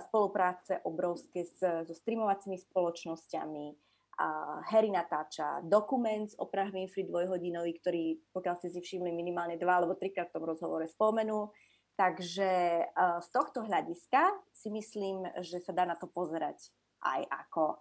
[0.09, 8.05] spolupráce obrovské s, so streamovacími spoločnosťami, a Harry natáča dokument o Oprah Winfrey dvojhodinový, ktorý,
[8.37, 11.49] pokiaľ ste si všimli, minimálne dva alebo trikrát v tom rozhovore spomenul.
[12.03, 12.51] Takže
[13.23, 16.59] z tohto hľadiska si myslím, že sa dá na to pozerať
[16.99, 17.79] aj ako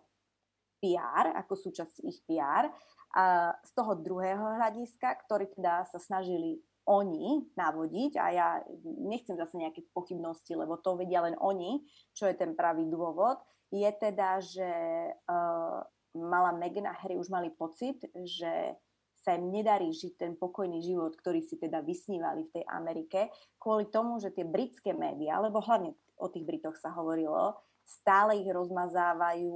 [0.78, 2.70] PR, ako súčasť ich PR.
[3.18, 8.48] A z toho druhého hľadiska, ktorý teda sa snažili oni navodiť a ja
[8.86, 11.82] nechcem zase nejaké pochybnosti, lebo to vedia len oni,
[12.14, 13.42] čo je ten pravý dôvod,
[13.74, 14.70] je teda, že
[15.18, 15.82] uh,
[16.14, 18.78] mala Meghan a Harry už mali pocit, že
[19.22, 23.30] sa im nedarí žiť ten pokojný život, ktorý si teda vysnívali v tej Amerike,
[23.62, 28.50] kvôli tomu, že tie britské médiá, lebo hlavne o tých Britoch sa hovorilo, stále ich
[28.50, 29.52] rozmazávajú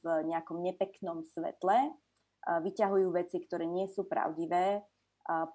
[0.00, 1.92] v nejakom nepeknom svetle,
[2.42, 4.84] vyťahujú veci, ktoré nie sú pravdivé,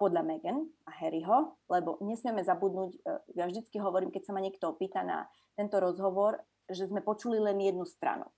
[0.00, 3.00] podľa Megan a Harryho, lebo nesmieme zabudnúť, e,
[3.36, 5.28] ja vždycky hovorím, keď sa ma niekto opýta na
[5.60, 6.40] tento rozhovor,
[6.72, 8.32] že sme počuli len jednu stranu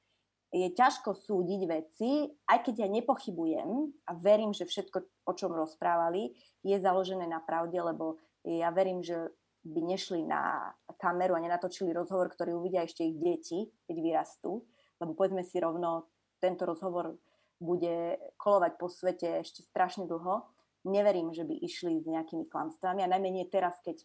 [0.51, 3.71] je ťažko súdiť veci, aj keď ja nepochybujem
[4.07, 4.99] a verím, že všetko,
[5.31, 6.35] o čom rozprávali,
[6.67, 9.31] je založené na pravde, lebo ja verím, že
[9.63, 14.65] by nešli na kameru a nenatočili rozhovor, ktorý uvidia ešte ich deti, keď vyrastú.
[14.99, 16.09] Lebo povedzme si rovno,
[16.41, 17.21] tento rozhovor
[17.61, 20.49] bude kolovať po svete ešte strašne dlho.
[20.89, 24.01] Neverím, že by išli s nejakými klamstvami a najmenej teraz, keď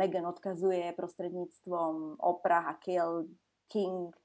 [0.00, 3.28] Megan odkazuje prostredníctvom Oprah a Kiel
[3.68, 4.16] King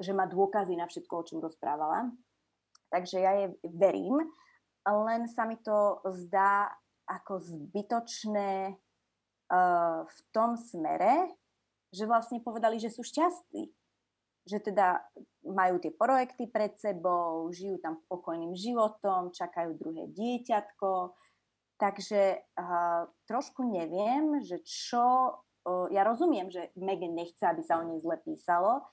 [0.00, 2.12] že má dôkazy na všetko, o čom rozprávala.
[2.88, 4.20] Takže ja jej verím,
[4.88, 6.72] len sa mi to zdá
[7.08, 11.32] ako zbytočné uh, v tom smere,
[11.88, 13.72] že vlastne povedali, že sú šťastní.
[14.48, 15.00] Že teda
[15.44, 21.16] majú tie projekty pred sebou, žijú tam pokojným životom, čakajú druhé dieťatko.
[21.80, 25.36] Takže uh, trošku neviem, že čo...
[25.64, 28.84] Uh, ja rozumiem, že Megan nechce, aby sa o nej zle písalo,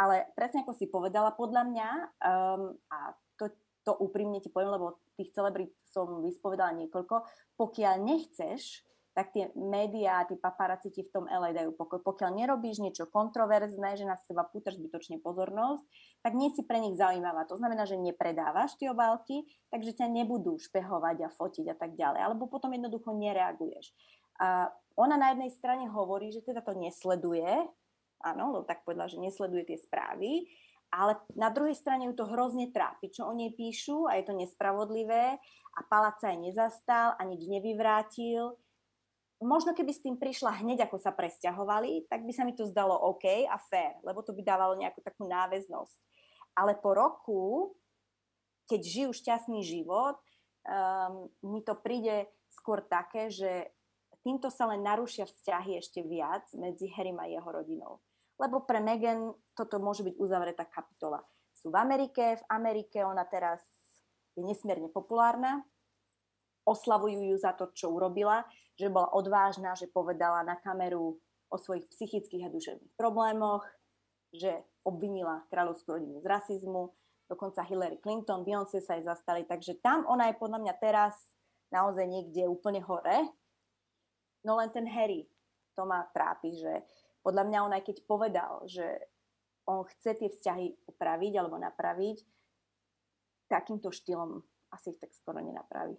[0.00, 1.88] ale presne ako si povedala, podľa mňa,
[2.24, 3.52] um, a to,
[3.84, 7.28] to úprimne ti poviem, lebo tých celebrít som vyspovedala niekoľko,
[7.60, 11.98] pokiaľ nechceš, tak tie médiá, tí paparazzi ti v tom LA dajú pokoj.
[12.00, 15.82] Pokiaľ nerobíš niečo kontroverzné, že na seba pútaš zbytočne pozornosť,
[16.22, 17.44] tak nie si pre nich zaujímavá.
[17.50, 22.22] To znamená, že nepredávaš tie obálky, takže ťa nebudú špehovať a fotiť a tak ďalej.
[22.22, 23.90] Alebo potom jednoducho nereaguješ.
[24.40, 27.66] A ona na jednej strane hovorí, že teda to nesleduje,
[28.24, 30.48] áno, lebo tak povedala, že nesleduje tie správy,
[30.90, 34.34] ale na druhej strane ju to hrozne trápi, čo o nej píšu a je to
[34.34, 35.38] nespravodlivé
[35.78, 38.58] a Palác sa aj nezastal a nič nevyvrátil.
[39.40, 42.92] Možno keby s tým prišla hneď, ako sa presťahovali, tak by sa mi to zdalo
[42.92, 45.96] OK a fair, lebo to by dávalo nejakú takú náväznosť.
[46.58, 47.42] Ale po roku,
[48.66, 50.18] keď žijú šťastný život,
[50.66, 53.70] um, mi to príde skôr také, že
[54.26, 58.02] týmto sa len narušia vzťahy ešte viac medzi Harrym a jeho rodinou
[58.40, 61.20] lebo pre Megan toto môže byť uzavretá kapitola.
[61.52, 63.60] Sú v Amerike, v Amerike ona teraz
[64.32, 65.60] je nesmierne populárna,
[66.64, 68.48] oslavujú ju za to, čo urobila,
[68.80, 73.66] že bola odvážna, že povedala na kameru o svojich psychických a duševných problémoch,
[74.32, 76.94] že obvinila kráľovskú rodinu z rasizmu,
[77.28, 81.14] dokonca Hillary Clinton, Beyoncé sa aj zastali, takže tam ona je podľa mňa teraz
[81.74, 83.28] naozaj niekde úplne hore.
[84.46, 85.28] No len ten Harry,
[85.76, 86.72] to ma trápi, že
[87.20, 88.84] podľa mňa on aj keď povedal, že
[89.68, 92.24] on chce tie vzťahy upraviť alebo napraviť,
[93.50, 95.98] takýmto štýlom asi ich tak skoro nenapraví.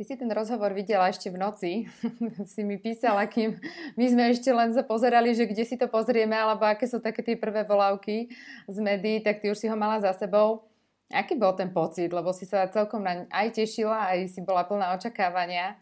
[0.00, 1.72] Ty si ten rozhovor videla ešte v noci,
[2.56, 3.60] si mi písala, kým
[4.00, 7.20] my sme ešte len sa pozerali, že kde si to pozrieme, alebo aké sú také
[7.20, 8.32] tie prvé volávky
[8.64, 10.64] z médií, tak ty už si ho mala za sebou.
[11.12, 12.08] Aký bol ten pocit?
[12.16, 15.76] Lebo si sa celkom naň aj tešila, aj si bola plná očakávania,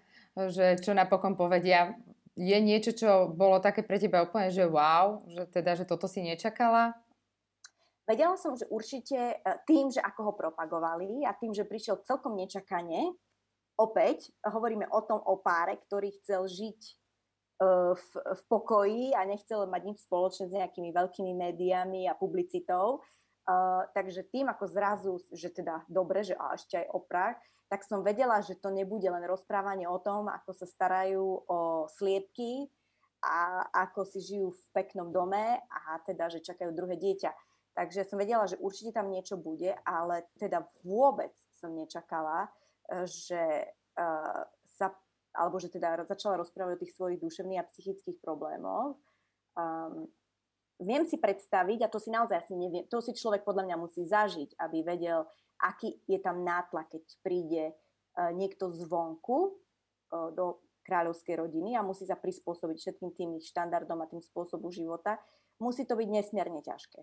[0.51, 1.95] že čo napokon povedia
[2.39, 6.23] je niečo, čo bolo také pre teba úplne, že wow, že teda, že toto si
[6.23, 6.95] nečakala?
[8.07, 9.37] Vedela som, že určite e,
[9.69, 13.13] tým, že ako ho propagovali a tým, že prišiel celkom nečakane,
[13.77, 16.93] opäť hovoríme o tom o páre, ktorý chcel žiť e,
[17.93, 23.05] v, v pokoji a nechcel mať nič spoločné s nejakými veľkými médiami a publicitou.
[23.49, 28.05] Uh, takže tým, ako zrazu, že teda dobre, že a ešte aj oprach, tak som
[28.05, 32.69] vedela, že to nebude len rozprávanie o tom, ako sa starajú o sliepky
[33.25, 37.33] a ako si žijú v peknom dome a teda, že čakajú druhé dieťa.
[37.77, 42.51] Takže som vedela, že určite tam niečo bude, ale teda vôbec som nečakala,
[42.91, 44.91] e, že uh, sa,
[45.31, 48.99] alebo že teda začala rozprávať o tých svojich duševných a psychických problémoch.
[49.55, 50.11] Um,
[50.79, 54.07] viem si predstaviť, a to si naozaj asi neviem, to si človek podľa mňa musí
[54.07, 55.27] zažiť, aby vedel,
[55.59, 57.75] aký je tam nátlak, keď príde e,
[58.35, 59.51] niekto zvonku e,
[60.35, 65.19] do kráľovskej rodiny a musí sa prispôsobiť všetkým tým ich štandardom a tým spôsobu života,
[65.59, 67.03] musí to byť nesmierne ťažké.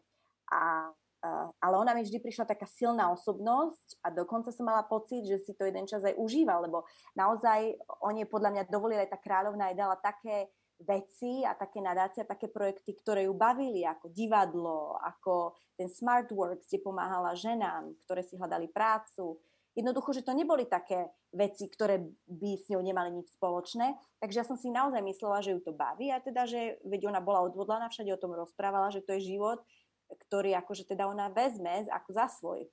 [0.56, 5.28] A, e, ale ona mi vždy prišla taká silná osobnosť a dokonca som mala pocit,
[5.28, 6.88] že si to jeden čas aj užíval, lebo
[7.20, 10.48] naozaj on je podľa mňa dovolil aj tá kráľovna aj dala také
[10.84, 16.68] veci a také nadácie, také projekty, ktoré ju bavili, ako divadlo, ako ten Smart Works,
[16.68, 19.40] kde pomáhala ženám, ktoré si hľadali prácu.
[19.76, 22.00] Jednoducho, že to neboli také veci, ktoré
[22.32, 23.92] by s ňou nemali nič spoločné.
[24.24, 27.20] Takže ja som si naozaj myslela, že ju to baví a teda, že veď ona
[27.20, 29.60] bola odvodlaná, všade o tom rozprávala, že to je život,
[30.08, 32.72] ktorý akože teda ona vezme ako za svoj.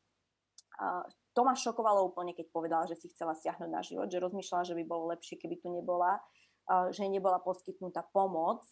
[1.35, 4.79] To ma šokovalo úplne, keď povedala, že si chcela stiahnuť na život, že rozmýšľala, že
[4.79, 6.23] by bolo lepšie, keby tu nebola
[6.94, 8.62] že nebola poskytnutá pomoc.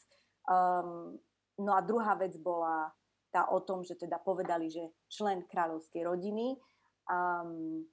[0.46, 1.18] Um,
[1.60, 2.90] no a druhá vec bola
[3.30, 6.58] tá o tom, že teda povedali, že člen kráľovskej rodiny
[7.06, 7.86] um,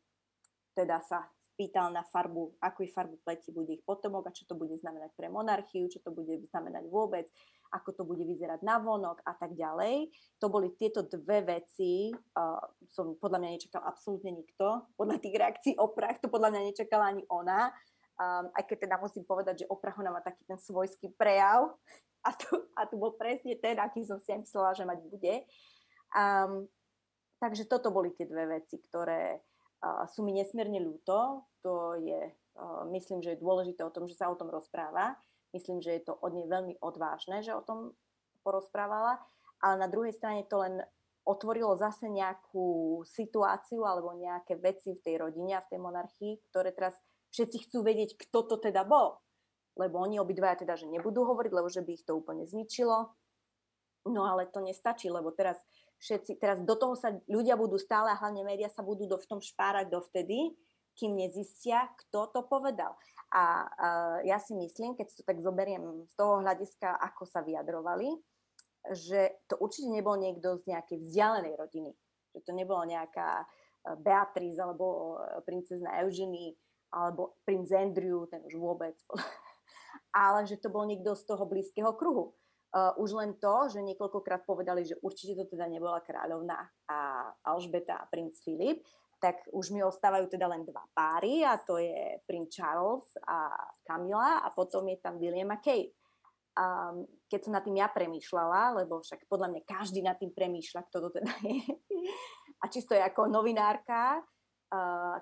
[0.74, 1.26] teda sa
[1.58, 5.26] spýtal na farbu, akú farbu pleti bude ich potomok a čo to bude znamenať pre
[5.26, 7.26] monarchiu, čo to bude znamenať vôbec,
[7.74, 10.14] ako to bude vyzerať na vonok a tak ďalej.
[10.38, 15.74] To boli tieto dve veci, uh, som podľa mňa nečakal absolútne nikto, podľa tých reakcií
[15.82, 17.74] o to podľa mňa nečakala ani ona
[18.18, 21.70] Um, aj keď teda musím povedať, že Oprahona má taký ten svojský prejav
[22.26, 25.46] a tu, a tu bol presne ten, aký som si aj myslela, že mať bude.
[26.18, 26.66] Um,
[27.38, 29.38] takže toto boli tie dve veci, ktoré
[29.86, 31.46] uh, sú mi nesmierne ľúto.
[31.62, 35.14] To je, uh, myslím, že je dôležité o tom, že sa o tom rozpráva.
[35.54, 37.94] Myslím, že je to od nej veľmi odvážne, že o tom
[38.42, 39.22] porozprávala.
[39.62, 40.82] Ale na druhej strane to len
[41.28, 46.72] otvorilo zase nejakú situáciu alebo nejaké veci v tej rodine a v tej monarchii, ktoré
[46.72, 46.96] teraz
[47.32, 49.20] všetci chcú vedieť, kto to teda bol.
[49.78, 53.14] Lebo oni obidvaja teda, že nebudú hovoriť, lebo že by ich to úplne zničilo.
[54.08, 55.60] No ale to nestačí, lebo teraz
[56.02, 59.28] všetci, teraz do toho sa ľudia budú stále a hlavne médiá sa budú do, v
[59.28, 60.56] tom špárať dovtedy,
[60.98, 62.98] kým nezistia, kto to povedal.
[63.30, 68.18] A uh, ja si myslím, keď to tak zoberiem z toho hľadiska, ako sa vyjadrovali,
[68.96, 71.92] že to určite nebol niekto z nejakej vzdialenej rodiny.
[72.34, 73.46] Že to nebola nejaká
[73.96, 75.16] Beatrice alebo
[75.48, 76.56] princezna Eugenie,
[76.92, 78.96] alebo princ Andrew, ten už vôbec,
[80.16, 82.34] ale že to bol niekto z toho blízkeho kruhu.
[82.68, 87.96] Uh, už len to, že niekoľkokrát povedali, že určite to teda nebola kráľovná a Alžbeta
[87.96, 88.84] a princ Filip,
[89.18, 93.50] tak už mi ostávajú teda len dva páry a to je princ Charles a
[93.82, 95.96] Camila a potom je tam William a Kate.
[96.58, 100.82] Um, keď som nad tým ja premýšľala, lebo však podľa mňa každý nad tým premýšľa,
[100.90, 101.62] kto to teda je.
[102.62, 104.22] a čisto je ako novinárka,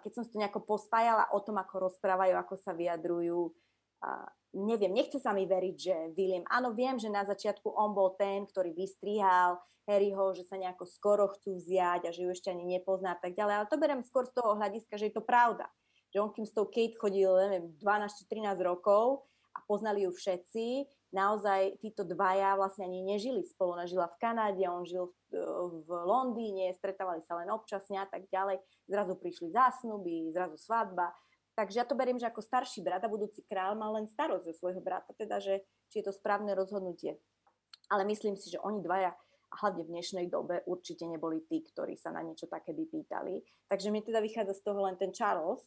[0.02, 3.54] keď som si to nejako pospájala o tom, ako rozprávajú, ako sa vyjadrujú,
[4.02, 8.16] uh, neviem, nechce sa mi veriť, že William, áno, viem, že na začiatku on bol
[8.16, 12.66] ten, ktorý vystrihal Harryho, že sa nejako skoro chcú vziať a že ju ešte ani
[12.66, 15.70] nepozná a tak ďalej, ale to berem skôr z toho hľadiska, že je to pravda.
[16.10, 20.90] Že on kým s tou Kate chodil, neviem, 12 13 rokov a poznali ju všetci,
[21.14, 23.78] naozaj títo dvaja vlastne ani nežili spolu.
[23.78, 25.38] Ona žila v Kanáde, on žil v,
[25.86, 28.62] v Londýne, stretávali sa len občasne a tak ďalej.
[28.90, 31.14] Zrazu prišli zásnuby, zrazu svadba.
[31.56, 34.54] Takže ja to beriem, že ako starší brat a budúci král mal len starosť zo
[34.60, 37.16] svojho brata, teda, že či je to správne rozhodnutie.
[37.88, 39.16] Ale myslím si, že oni dvaja
[39.56, 43.40] a hlavne v dnešnej dobe určite neboli tí, ktorí sa na niečo také by pýtali.
[43.72, 45.64] Takže mi teda vychádza z toho len ten Charles,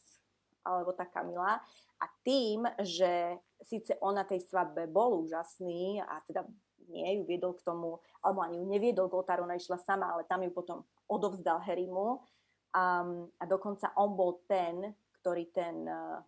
[0.61, 1.57] alebo tá Kamila.
[1.97, 6.47] A tým, že síce on na tej svadbe bol úžasný a teda
[6.89, 10.25] nie ju viedol k tomu, alebo ani ju neviedol k oltáru, ona išla sama, ale
[10.25, 12.23] tam ju potom odovzdal Harrymu.
[12.69, 16.21] Um, a dokonca on bol ten, ktorý ten, uh,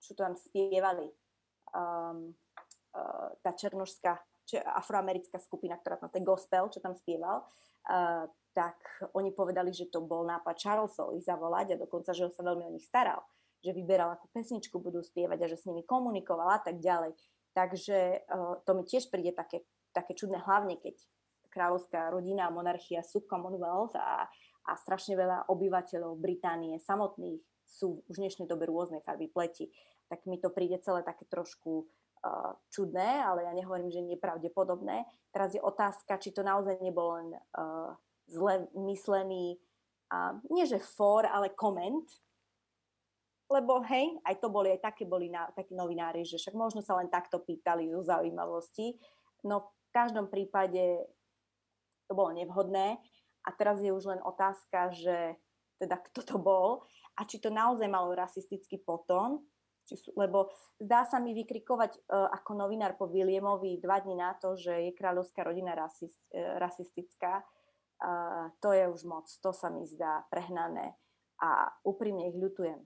[0.00, 1.08] čo tam spievali,
[1.72, 2.32] um,
[2.96, 7.44] uh, tá černožská, či, afroamerická skupina, ktorá tam ten gospel, čo tam spieval,
[7.88, 8.80] uh, tak
[9.16, 12.64] oni povedali, že to bol nápad Charlesov ich zavolať a dokonca, že on sa veľmi
[12.68, 13.20] o nich staral
[13.58, 17.14] že vyberal, akú pesničku budú spievať a že s nimi komunikovala a tak ďalej.
[17.52, 20.94] Takže uh, to mi tiež príde také, také čudné, hlavne keď
[21.50, 24.28] kráľovská rodina a monarchia sú Commonwealth a,
[24.68, 29.68] a strašne veľa obyvateľov Británie samotných sú už v dnešnej dobe rôznej farby pleti.
[30.08, 35.04] Tak mi to príde celé také trošku uh, čudné, ale ja nehovorím, že nepravdepodobné.
[35.34, 37.92] Teraz je otázka, či to naozaj nebol len uh,
[38.24, 39.60] zle myslený,
[40.14, 42.08] uh, nie že for, ale koment
[43.48, 47.00] lebo hej, aj to boli, aj také boli na, takí novinári, že však možno sa
[47.00, 49.00] len takto pýtali zo zaujímavosti.
[49.48, 51.08] No v každom prípade
[52.04, 53.00] to bolo nevhodné.
[53.44, 55.40] A teraz je už len otázka, že
[55.80, 56.84] teda kto to bol
[57.16, 59.40] a či to naozaj malo rasistický potom,
[59.88, 64.36] či sú, lebo zdá sa mi vykrikovať uh, ako novinár po Williamovi dva dní na
[64.36, 69.72] to, že je kráľovská rodina rasist, uh, rasistická, uh, to je už moc, to sa
[69.72, 70.92] mi zdá prehnané.
[71.40, 72.84] A úprimne ich ľutujem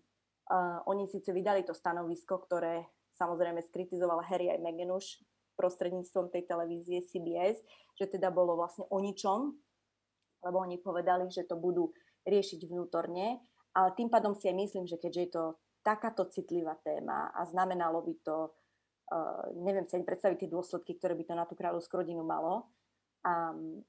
[0.51, 5.23] Uh, oni síce vydali to stanovisko, ktoré samozrejme skritizoval Harry aj Meghan už
[5.55, 7.61] prostredníctvom tej televízie CBS,
[7.95, 9.53] že teda bolo vlastne o ničom,
[10.43, 11.93] lebo oni povedali, že to budú
[12.27, 13.39] riešiť vnútorne,
[13.77, 15.45] ale tým pádom si aj myslím, že keďže je to
[15.83, 18.37] takáto citlivá téma a znamenalo by to
[19.13, 22.71] uh, neviem si ani predstaviť tie dôsledky, ktoré by to na tú kráľovskú rodinu malo.
[23.23, 23.83] Um,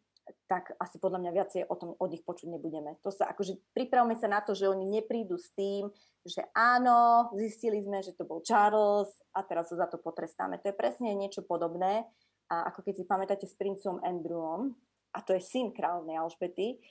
[0.47, 2.95] tak asi podľa mňa viacej o tom od nich počuť nebudeme.
[3.03, 5.91] To sa akože pripravme sa na to, že oni neprídu s tým,
[6.23, 10.59] že áno, zistili sme, že to bol Charles a teraz sa za to potrestáme.
[10.63, 12.07] To je presne niečo podobné,
[12.51, 14.75] a ako keď si pamätáte s princom Andrewom,
[15.13, 16.81] a to je syn kráľovnej Alžbety,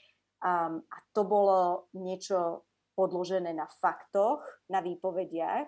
[0.43, 5.67] um, a to bolo niečo podložené na faktoch, na výpovediach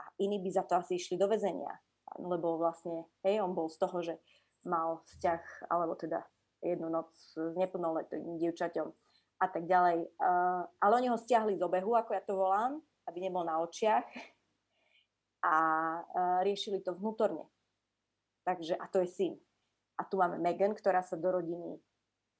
[0.00, 1.70] a iní by za to asi išli do väzenia.
[2.18, 4.14] Lebo vlastne, hej, on bol z toho, že
[4.66, 6.26] mal vzťah, alebo teda
[6.62, 8.88] jednu noc s neplnoletým dievčaťom
[9.40, 10.08] a tak ďalej.
[10.80, 14.04] Ale oni ho stiahli z obehu, ako ja to volám, aby nebol na očiach
[15.40, 15.54] a
[16.44, 17.48] riešili to vnútorne.
[18.44, 19.34] Takže, a to je syn.
[20.00, 21.76] A tu máme Megan, ktorá sa do rodiny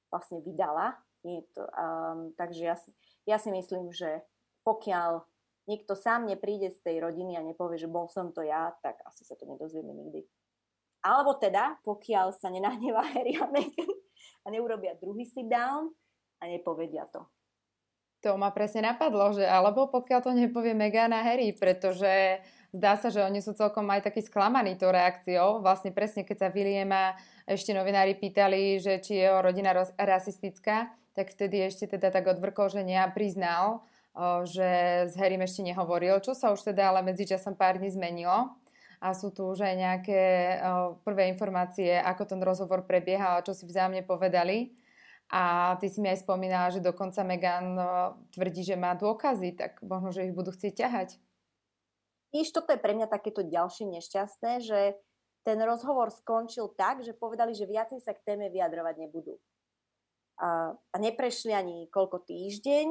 [0.09, 0.97] vlastne vydala.
[1.21, 2.89] Je to, um, takže ja si,
[3.29, 4.25] ja si myslím, že
[4.65, 5.21] pokiaľ
[5.69, 9.21] niekto sám nepríde z tej rodiny a nepovie, že bol som to ja, tak asi
[9.21, 10.25] sa to nedozvieme nikdy.
[11.05, 13.90] Alebo teda, pokiaľ sa nenahnevá Harry a Meghan
[14.43, 15.93] a neurobia druhý sit down
[16.41, 17.25] a nepovedia to.
[18.21, 22.37] To ma presne napadlo, že alebo pokiaľ to nepovie Meghan a Harry, pretože
[22.69, 25.65] zdá sa, že oni sú celkom aj takí sklamaní tou reakciou.
[25.65, 27.17] Vlastne presne, keď sa Williama
[27.49, 32.69] ešte novinári pýtali, že či je jeho rodina rasistická, tak vtedy ešte teda tak odvrkol,
[32.69, 33.81] že ja priznal,
[34.45, 38.53] že s Harrym ešte nehovoril, čo sa už teda ale medzičasom pár dní zmenilo
[39.01, 40.21] a sú tu už aj nejaké
[41.01, 44.77] prvé informácie, ako ten rozhovor prebiehal a čo si vzájomne povedali.
[45.33, 47.73] A ty si mi aj spomínala, že dokonca Megan
[48.29, 51.09] tvrdí, že má dôkazy, tak možno, že ich budú chcieť ťahať.
[52.35, 55.01] Víš, toto je pre mňa takéto ďalšie nešťastné, že
[55.41, 59.41] ten rozhovor skončil tak, že povedali, že viacej sa k téme vyjadrovať nebudú.
[60.37, 62.87] A, a neprešli ani koľko týždeň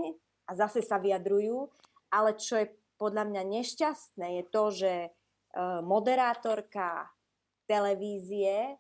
[0.51, 1.71] a zase sa vyjadrujú,
[2.11, 4.93] ale čo je podľa mňa nešťastné je to, že
[5.83, 7.11] moderátorka
[7.71, 8.75] televízie,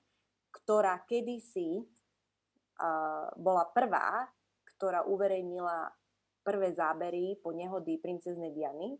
[0.50, 4.26] ktorá kedysi uh, bola prvá,
[4.74, 5.94] ktorá uverejnila
[6.42, 8.98] prvé zábery po nehody princeznej Diany.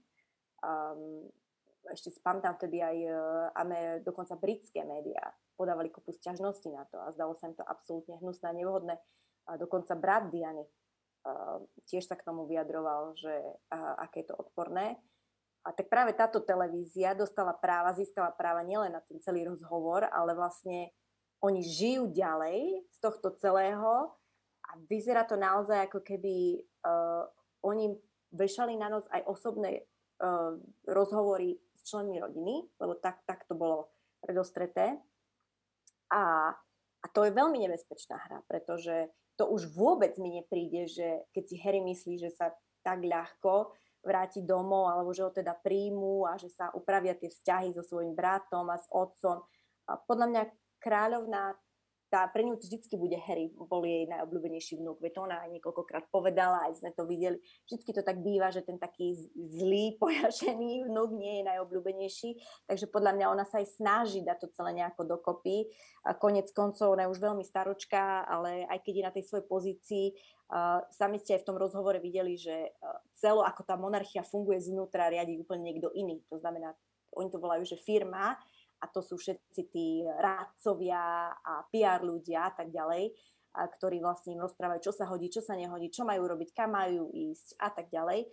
[0.63, 1.27] Um,
[1.91, 7.13] ešte si pamätám vtedy aj uh, dokonca britské médiá podávali kopu sťažnosti na to a
[7.13, 8.95] zdalo sa im to absolútne hnusné a nevhodné.
[9.51, 11.59] A dokonca brat Diany uh,
[11.91, 13.35] tiež sa k tomu vyjadroval, že
[13.75, 15.03] uh, aké je to odporné.
[15.61, 20.33] A tak práve táto televízia dostala práva, získala práva nielen na ten celý rozhovor, ale
[20.33, 20.89] vlastne
[21.45, 24.17] oni žijú ďalej z tohto celého
[24.65, 27.29] a vyzerá to naozaj ako keby uh,
[27.61, 27.93] oni
[28.33, 29.85] vešali na noc aj osobné
[30.21, 30.57] uh,
[30.89, 34.97] rozhovory s členmi rodiny, lebo tak, tak to bolo predostreté.
[36.13, 36.53] A,
[37.01, 41.57] a to je veľmi nebezpečná hra, pretože to už vôbec mi nepríde, že keď si
[41.65, 42.53] Harry myslí, že sa
[42.85, 47.77] tak ľahko vrátiť domov, alebo že ho teda príjmu a že sa upravia tie vzťahy
[47.77, 49.45] so svojím bratom a s otcom.
[49.89, 50.43] A podľa mňa
[50.81, 51.57] kráľovná
[52.11, 56.83] tá, pre ňu vždycky bude Harry, bol jej najobľúbenejší vnúk, veď ona niekoľkokrát povedala, aj
[56.83, 57.39] sme to videli,
[57.71, 62.31] vždycky to tak býva, že ten taký zlý, pojašený vnúk nie je najobľúbenejší,
[62.67, 65.71] takže podľa mňa ona sa aj snaží dať to celé nejako dokopy.
[66.03, 69.47] A konec koncov, ona je už veľmi staročká, ale aj keď je na tej svojej
[69.47, 70.07] pozícii,
[70.91, 75.07] sami ste aj v tom rozhovore videli, že uh, celo ako tá monarchia funguje znútra,
[75.07, 76.19] riadi úplne niekto iný.
[76.27, 76.75] To znamená,
[77.15, 78.35] oni to volajú, že firma,
[78.81, 83.13] a to sú všetci tí rádcovia a PR ľudia a tak ďalej,
[83.55, 86.75] a ktorí vlastne im rozprávajú, čo sa hodí, čo sa nehodí, čo majú robiť, kam
[86.75, 88.31] majú ísť a tak ďalej.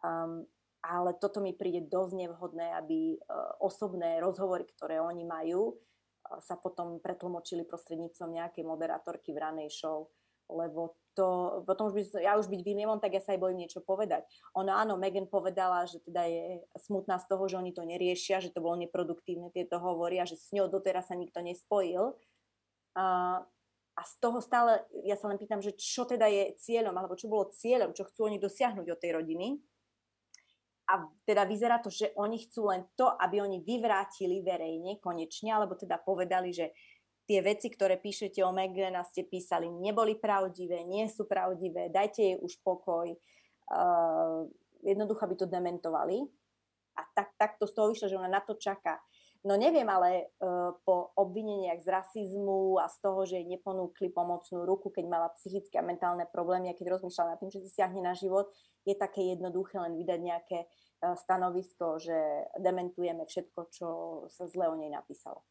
[0.00, 0.46] Um,
[0.80, 6.56] ale toto mi príde dosť nevhodné, aby uh, osobné rozhovory, ktoré oni majú, uh, sa
[6.56, 10.08] potom pretlmočili prostredníctvom nejakej moderátorky v ranej show,
[10.54, 13.82] lebo to, potom už by, ja už byť Williamom, tak ja sa aj bojím niečo
[13.82, 14.24] povedať.
[14.54, 18.54] Ono áno, Megan povedala, že teda je smutná z toho, že oni to neriešia, že
[18.54, 22.14] to bolo neproduktívne tieto hovory a že s ňou doteraz sa nikto nespojil.
[22.94, 23.38] A,
[23.98, 27.26] a z toho stále, ja sa len pýtam, že čo teda je cieľom, alebo čo
[27.26, 29.58] bolo cieľom, čo chcú oni dosiahnuť od tej rodiny.
[30.90, 35.78] A teda vyzerá to, že oni chcú len to, aby oni vyvrátili verejne konečne, alebo
[35.78, 36.74] teda povedali, že
[37.30, 42.18] tie veci, ktoré píšete o Megan a ste písali, neboli pravdivé, nie sú pravdivé, dajte
[42.26, 43.06] jej už pokoj.
[43.70, 44.50] Uh,
[44.82, 46.26] jednoducho by to dementovali.
[46.98, 48.98] A tak, tak to z toho vyšlo, že ona na to čaká.
[49.46, 54.66] No neviem, ale uh, po obvineniach z rasizmu a z toho, že jej neponúkli pomocnú
[54.66, 58.02] ruku, keď mala psychické a mentálne problémy a keď rozmýšľala nad tým, že si siahne
[58.02, 58.50] na život,
[58.82, 62.18] je také jednoduché len vydať nejaké uh, stanovisko, že
[62.58, 63.88] dementujeme všetko, čo
[64.34, 65.46] sa zle o nej napísalo.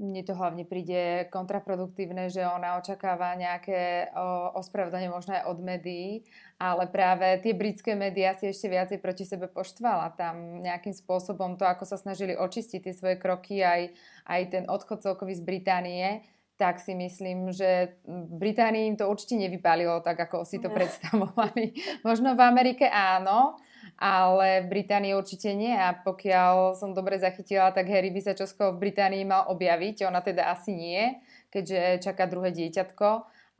[0.00, 4.10] Mne to hlavne príde kontraproduktívne, že ona očakáva nejaké
[4.56, 6.26] ospravedlenie možno aj od médií,
[6.56, 10.16] ale práve tie britské médiá si ešte viacej proti sebe poštvala.
[10.16, 13.92] Tam nejakým spôsobom to, ako sa snažili očistiť tie svoje kroky, aj,
[14.26, 16.24] aj ten odchod celkový z Británie,
[16.62, 17.98] tak si myslím, že
[18.38, 21.74] Británii im to určite nevypálilo tak, ako si to predstavovali.
[22.06, 23.58] Možno v Amerike áno,
[23.98, 28.76] ale v Británii určite nie a pokiaľ som dobre zachytila, tak Harry by sa čoskoro
[28.76, 31.20] v Británii mal objaviť, ona teda asi nie,
[31.52, 33.08] keďže čaká druhé dieťatko,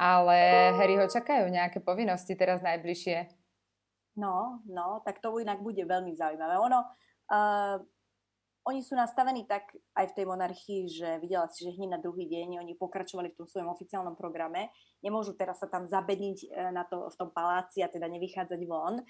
[0.00, 0.38] ale
[0.74, 3.30] Harry ho čakajú nejaké povinnosti teraz najbližšie.
[4.18, 6.60] No, no, tak to inak bude veľmi zaujímavé.
[6.60, 6.84] Ono,
[7.32, 7.80] uh,
[8.62, 12.30] oni sú nastavení tak aj v tej monarchii, že videla si, že hneď na druhý
[12.30, 14.70] deň oni pokračovali v tom svojom oficiálnom programe.
[15.02, 19.02] Nemôžu teraz sa tam zabedniť e, na to, v tom paláci a teda nevychádzať von.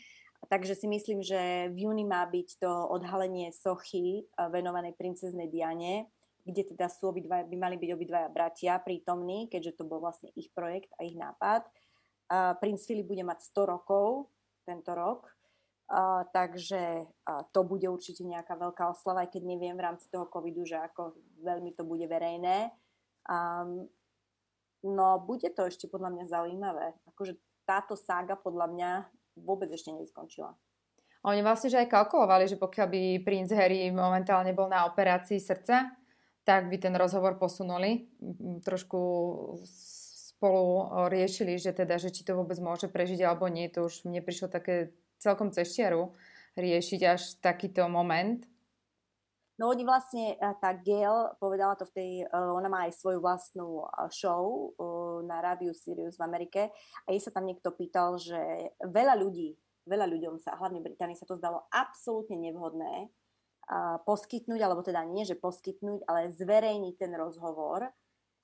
[0.49, 6.11] Takže si myslím, že v júni má byť to odhalenie sochy eh, venovanej princeznej Diane,
[6.43, 10.51] kde teda sú obidva, by mali byť obidvaja bratia prítomní, keďže to bol vlastne ich
[10.51, 11.63] projekt a ich nápad.
[12.59, 14.27] Princ Filip bude mať 100 rokov
[14.67, 15.31] tento rok,
[16.33, 20.65] takže a to bude určite nejaká veľká oslava, aj keď neviem v rámci toho covidu,
[20.65, 21.13] že ako
[21.45, 22.73] veľmi to bude verejné.
[23.29, 23.69] A,
[24.83, 26.97] no bude to ešte podľa mňa zaujímavé.
[27.13, 27.37] Akože
[27.69, 28.91] táto sága podľa mňa
[29.37, 30.57] vôbec ešte neskončila.
[31.23, 35.93] Oni vlastne že aj kalkulovali, že pokiaľ by princ Harry momentálne bol na operácii srdca,
[36.43, 38.11] tak by ten rozhovor posunuli.
[38.67, 39.01] Trošku
[39.63, 43.71] spolu riešili, že teda, že či to vôbec môže prežiť alebo nie.
[43.71, 44.91] To už mne prišlo také
[45.23, 46.11] celkom ceštiaru
[46.59, 48.43] riešiť až takýto moment.
[49.61, 54.75] No oni vlastne, tá Gail povedala to v tej, ona má aj svoju vlastnú show
[55.23, 56.75] na rádiu Sirius v Amerike
[57.07, 58.41] a jej sa tam niekto pýtal, že
[58.83, 59.55] veľa ľudí,
[59.87, 63.13] veľa ľuďom sa, hlavne Británii sa to zdalo absolútne nevhodné
[64.03, 67.87] poskytnúť, alebo teda nie, že poskytnúť, ale zverejniť ten rozhovor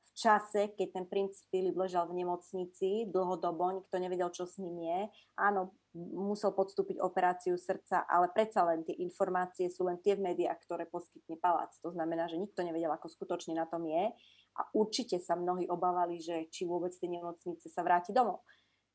[0.07, 4.87] v čase, keď ten princ Filip ležal v nemocnici dlhodobo, nikto nevedel, čo s ním
[4.87, 5.01] je.
[5.39, 10.61] Áno, musel podstúpiť operáciu srdca, ale predsa len tie informácie sú len tie v médiách,
[10.69, 11.73] ktoré poskytne palác.
[11.81, 14.13] To znamená, že nikto nevedel, ako skutočne na tom je
[14.59, 18.45] a určite sa mnohí obávali, že či vôbec tej nemocnice sa vráti domov.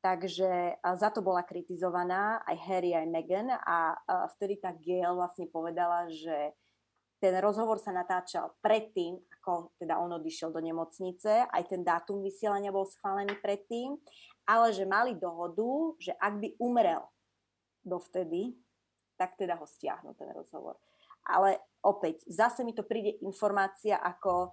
[0.04, 3.96] Takže za to bola kritizovaná aj Harry, aj Meghan a
[4.36, 6.52] vtedy tá Gail vlastne povedala, že
[7.24, 12.68] ten rozhovor sa natáčal predtým, ako teda on odišiel do nemocnice, aj ten dátum vysielania
[12.68, 13.96] bol schválený predtým
[14.44, 17.04] ale že mali dohodu, že ak by umrel
[17.84, 18.56] dovtedy,
[19.16, 20.76] tak teda ho stiahnu ten rozhovor.
[21.24, 24.52] Ale opäť, zase mi to príde informácia ako,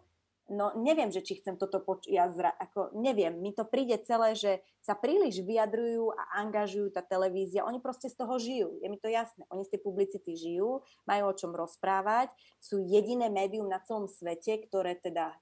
[0.51, 4.35] no neviem, že či chcem toto počuť, ja zra, ako neviem, mi to príde celé,
[4.35, 8.95] že sa príliš vyjadrujú a angažujú tá televízia, oni proste z toho žijú, je mi
[8.95, 12.31] to jasné, oni z tej publicity žijú, majú o čom rozprávať,
[12.63, 15.35] sú jediné médium na celom svete, ktoré teda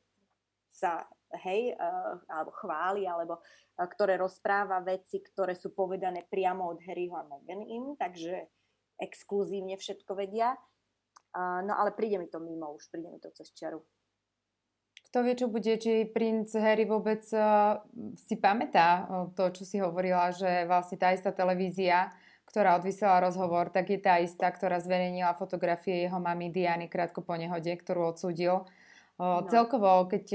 [0.74, 1.06] sa
[1.46, 7.16] hej, uh, alebo chváli, alebo uh, ktoré rozpráva veci, ktoré sú povedané priamo od Harryho
[7.18, 8.50] a Meghan im, takže
[8.98, 10.58] exkluzívne všetko vedia.
[11.36, 13.86] Uh, no ale príde mi to mimo, už príde mi to cez čaru.
[15.10, 17.26] Kto vie, čo bude, či princ Harry vôbec
[18.14, 22.14] si pamätá to, čo si hovorila, že vlastne tá istá televízia,
[22.46, 27.34] ktorá odvysiela rozhovor, tak je tá istá, ktorá zverejnila fotografie jeho mamy Diany krátko po
[27.34, 28.70] nehode, ktorú odsúdil
[29.20, 29.44] No.
[29.52, 30.26] Celkovo, keď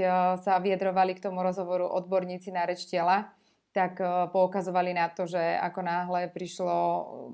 [0.45, 3.32] sa vyjadrovali k tomu rozhovoru odborníci na reč tela,
[3.72, 3.99] tak
[4.30, 6.76] poukazovali na to, že ako náhle prišlo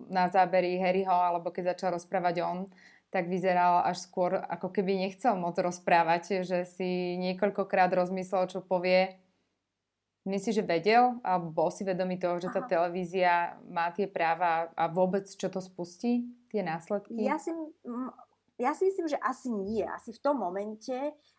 [0.08, 2.70] na zábery Harryho, alebo keď začal rozprávať on,
[3.10, 9.18] tak vyzeral až skôr, ako keby nechcel moc rozprávať, že si niekoľkokrát rozmyslel, čo povie.
[10.22, 12.70] Myslíš, že vedel, alebo bol si vedomý toho, že tá Aha.
[12.70, 17.18] televízia má tie práva a vôbec čo to spustí, tie následky?
[17.24, 17.50] Ja si,
[18.60, 19.80] ja si myslím, že asi nie.
[19.80, 20.92] Asi v tom momente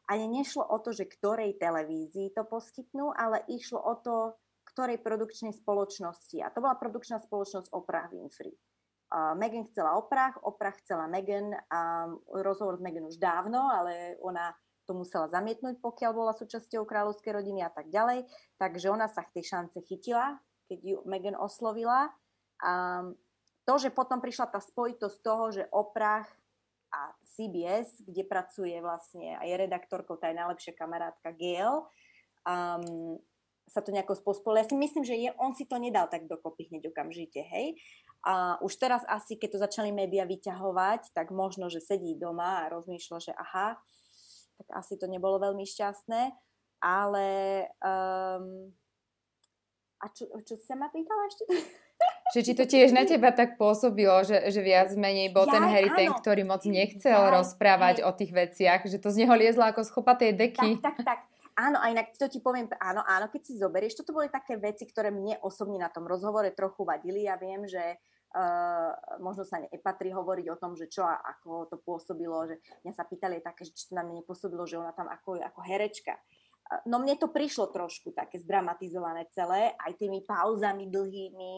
[0.09, 4.15] ani nešlo o to, že ktorej televízii to poskytnú, ale išlo o to,
[4.73, 6.41] ktorej produkčnej spoločnosti.
[6.41, 8.57] A to bola produkčná spoločnosť Oprah Winfrey.
[9.11, 12.07] Uh, Megan chcela Oprah, Oprah chcela Megan a
[12.41, 14.55] rozhovor s Megan už dávno, ale ona
[14.87, 18.25] to musela zamietnúť, pokiaľ bola súčasťou kráľovskej rodiny a tak ďalej.
[18.57, 20.39] Takže ona sa k tej šance chytila,
[20.71, 22.09] keď ju Megan oslovila.
[22.63, 23.03] A
[23.67, 26.25] to, že potom prišla tá spojitosť toho, že Oprah
[26.91, 31.87] a CBS, kde pracuje vlastne aj redaktorkou, tá je najlepšia kamarátka Gail,
[32.43, 33.17] um,
[33.71, 34.59] sa to nejako spospolo.
[34.59, 37.79] Ja si myslím, že je, on si to nedal tak dokopy hneď okamžite, hej.
[38.27, 42.69] A už teraz asi, keď to začali médiá vyťahovať, tak možno, že sedí doma a
[42.69, 43.79] rozmýšľa, že aha,
[44.61, 46.21] tak asi to nebolo veľmi šťastné,
[46.83, 47.27] ale
[47.81, 48.69] um,
[50.01, 51.43] a čo, čo sa ma pýtala ešte?
[52.31, 55.63] Že či to tiež na teba tak pôsobilo, že, že viac menej bol ja, ten
[55.67, 55.99] Harry áno.
[55.99, 58.05] ten, ktorý moc nechcel ja, rozprávať hej.
[58.07, 60.79] o tých veciach, že to z neho liezlo ako z chopatej deky.
[60.79, 61.19] Tak, tak, tak.
[61.59, 64.87] Áno, a inak to ti poviem, áno, áno, keď si zoberieš, toto boli také veci,
[64.87, 67.27] ktoré mne osobne na tom rozhovore trochu vadili.
[67.27, 67.99] Ja viem, že
[68.31, 72.95] Uh, možno sa nepatrí hovoriť o tom, že čo a ako to pôsobilo, že mňa
[72.95, 76.15] sa pýtali také, že či to na mňa nepôsobilo, že ona tam ako, ako herečka.
[76.87, 81.55] No mne to prišlo trošku také zdramatizované celé, aj tými pauzami dlhými,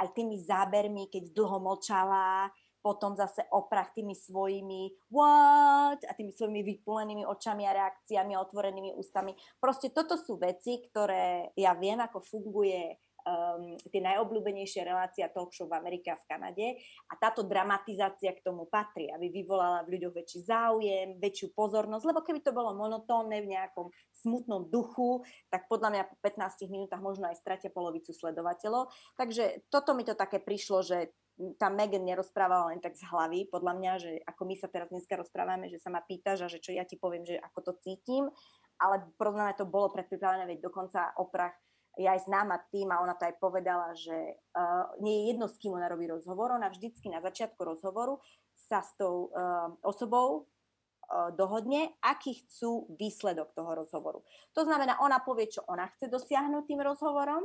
[0.00, 2.48] aj tými zábermi, keď dlho mlčala,
[2.84, 8.92] potom zase oprach tými svojimi what a tými svojimi vypulenými očami a reakciami a otvorenými
[9.00, 9.32] ústami.
[9.56, 15.66] Proste toto sú veci, ktoré ja viem, ako funguje um, tie najobľúbenejšie relácia talk show
[15.66, 16.66] v Amerike a v Kanade.
[17.08, 22.20] A táto dramatizácia k tomu patrí, aby vyvolala v ľuďoch väčší záujem, väčšiu pozornosť, lebo
[22.20, 27.28] keby to bolo monotónne v nejakom smutnom duchu, tak podľa mňa po 15 minútach možno
[27.28, 28.92] aj stratia polovicu sledovateľov.
[29.16, 31.12] Takže toto mi to také prišlo, že
[31.58, 35.18] tá Megan nerozprávala len tak z hlavy, podľa mňa, že ako my sa teraz dneska
[35.18, 38.30] rozprávame, že sa ma pýtaš a že čo ja ti poviem, že ako to cítim,
[38.78, 41.58] ale podľa mňa to bolo predpripravené, veď dokonca oprach
[41.94, 44.14] je aj známa tým a ona to aj povedala, že
[44.54, 48.18] uh, nie je jedno, s kým ona robí rozhovor, ona vždycky na začiatku rozhovoru
[48.54, 54.26] sa s tou uh, osobou uh, dohodne, aký chcú výsledok toho rozhovoru.
[54.58, 57.42] To znamená, ona povie, čo ona chce dosiahnuť tým rozhovorom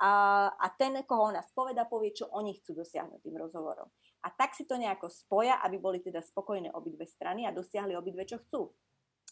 [0.00, 0.12] a,
[0.56, 3.88] a ten, koho ona spoveda, povie, čo oni chcú dosiahnuť tým rozhovorom.
[4.24, 8.24] A tak si to nejako spoja, aby boli teda spokojné obidve strany a dosiahli obidve,
[8.28, 8.72] čo chcú.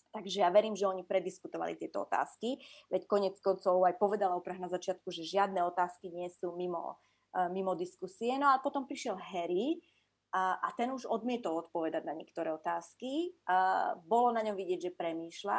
[0.08, 2.56] Takže ja verím, že oni prediskutovali tieto otázky,
[2.88, 6.96] veď konec koncov aj povedala Oprah na začiatku, že žiadne otázky nie sú mimo,
[7.36, 8.40] uh, mimo diskusie.
[8.40, 9.84] No a potom prišiel Harry
[10.32, 13.36] a, a ten už odmietol odpovedať na niektoré otázky.
[13.44, 15.58] Uh, bolo na ňom vidieť, že premýšľa,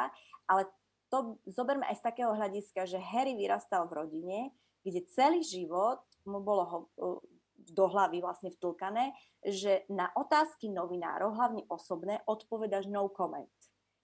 [0.50, 0.66] ale
[1.10, 4.38] to zoberme aj z takého hľadiska, že Harry vyrastal v rodine,
[4.82, 7.22] kde celý život mu bolo ho, uh,
[7.70, 9.14] do hlavy vlastne vtlkané,
[9.46, 13.46] že na otázky novinárov, hlavne osobné, odpovedaš no comment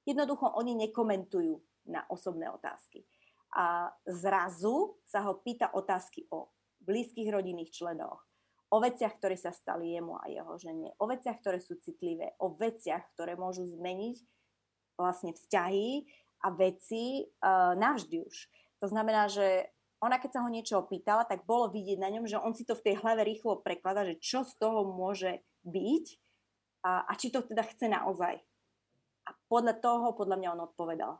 [0.06, 1.58] Jednoducho oni nekomentujú
[1.90, 3.02] na osobné otázky.
[3.56, 8.22] A zrazu sa ho pýta otázky o blízkych rodinných členoch,
[8.70, 12.54] o veciach, ktoré sa stali jemu a jeho žene, o veciach, ktoré sú citlivé, o
[12.54, 14.22] veciach, ktoré môžu zmeniť
[14.94, 16.06] vlastne vzťahy
[16.46, 18.36] a veci uh, navždy už.
[18.84, 22.36] To znamená, že ona keď sa ho niečo opýtala, tak bolo vidieť na ňom, že
[22.36, 26.06] on si to v tej hlave rýchlo preklada, že čo z toho môže byť
[26.84, 28.38] a, a či to teda chce naozaj
[29.46, 31.12] podľa toho, podľa mňa on odpovedal.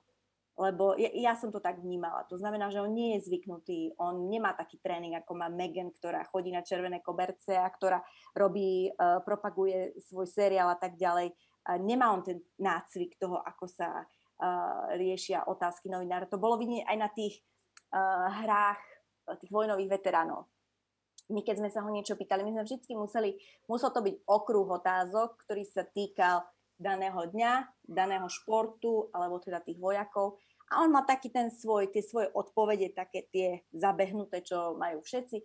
[0.57, 2.25] Lebo ja, ja som to tak vnímala.
[2.33, 6.25] To znamená, že on nie je zvyknutý, on nemá taký tréning, ako má Megan, ktorá
[6.33, 8.01] chodí na červené koberce a ktorá
[8.33, 11.37] robí, uh, propaguje svoj seriál a tak ďalej.
[11.69, 16.33] Uh, nemá on ten nácvik toho, ako sa uh, riešia otázky novinárov.
[16.33, 17.45] To bolo vidieť aj na tých
[17.93, 18.81] uh, hrách
[19.35, 20.47] tých vojnových veteránov.
[21.35, 23.31] My keď sme sa ho niečo pýtali, my sme vždy museli,
[23.67, 26.47] musel to byť okruh otázok, ktorý sa týkal
[26.77, 30.37] daného dňa, daného športu, alebo teda tých vojakov.
[30.73, 35.39] A on má taký ten svoj, tie svoje odpovede, také tie zabehnuté, čo majú všetci.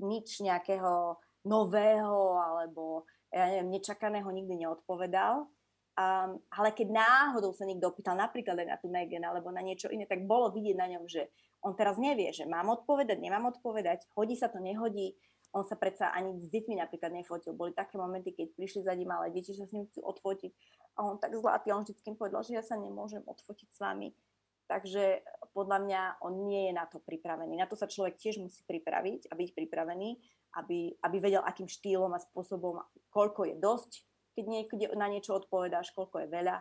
[0.00, 5.48] Nič nejakého nového alebo ja neviem, nečakaného nikdy neodpovedal.
[5.92, 9.92] Um, ale keď náhodou sa niekto opýtal napríklad aj na tú Megan alebo na niečo
[9.92, 11.28] iné, tak bolo vidieť na ňom, že
[11.60, 15.12] on teraz nevie, že mám odpovedať, nemám odpovedať, hodí sa to, nehodí
[15.52, 17.52] on sa predsa ani s deťmi napríklad nefotil.
[17.52, 20.52] Boli také momenty, keď prišli za ním ale deti sa s ním chcú odfotiť.
[20.96, 24.16] A on tak zlatý, on vždy povedal, že ja sa nemôžem odfotiť s vami.
[24.64, 25.20] Takže
[25.52, 27.60] podľa mňa on nie je na to pripravený.
[27.60, 30.16] Na to sa človek tiež musí pripraviť a byť pripravený,
[30.56, 32.80] aby, aby vedel, akým štýlom a spôsobom,
[33.12, 33.92] koľko je dosť,
[34.32, 36.56] keď niekde na niečo odpovedáš, koľko je veľa.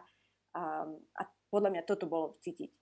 [0.51, 0.61] A,
[0.91, 2.80] a podľa mňa toto bolo cítiť.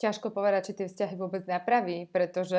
[0.00, 2.56] Ťažko povedať, či tie vzťahy vôbec napraví, pretože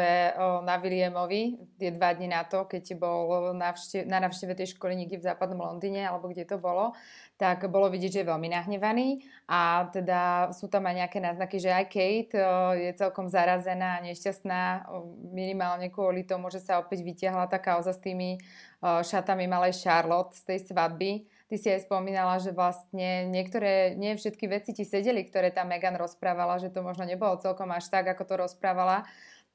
[0.61, 5.25] na Williamovi tie dva dni na to, keď bol na navšteve tej školy niekde v
[5.25, 6.93] západnom Londýne, alebo kde to bolo,
[7.41, 11.73] tak bolo vidieť, že je veľmi nahnevaný a teda sú tam aj nejaké náznaky, že
[11.73, 12.37] aj Kate
[12.77, 14.85] je celkom zarazená a nešťastná
[15.33, 18.37] minimálne kvôli tomu, že sa opäť vytiahla tá kauza s tými
[18.85, 24.47] šatami malej Charlotte z tej svadby Ty si aj spomínala, že vlastne niektoré, nie všetky
[24.47, 28.23] veci ti sedeli, ktoré tá Megan rozprávala, že to možno nebolo celkom až tak, ako
[28.23, 29.03] to rozprávala.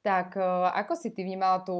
[0.05, 0.45] Tak e,
[0.77, 1.73] ako si ty vnímala tú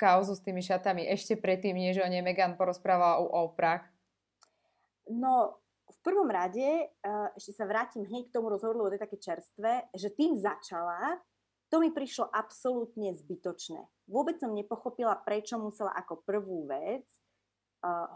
[0.00, 3.84] kauzu s tými šatami ešte predtým, než o nej Megan porozprávala u Oprah?
[5.12, 5.60] No,
[5.92, 9.20] v prvom rade, e, ešte sa vrátim hneď k tomu rozhovoru, lebo to je také
[9.20, 11.20] čerstvé, že tým začala,
[11.68, 14.08] to mi prišlo absolútne zbytočné.
[14.08, 17.04] Vôbec som nepochopila, prečo musela ako prvú vec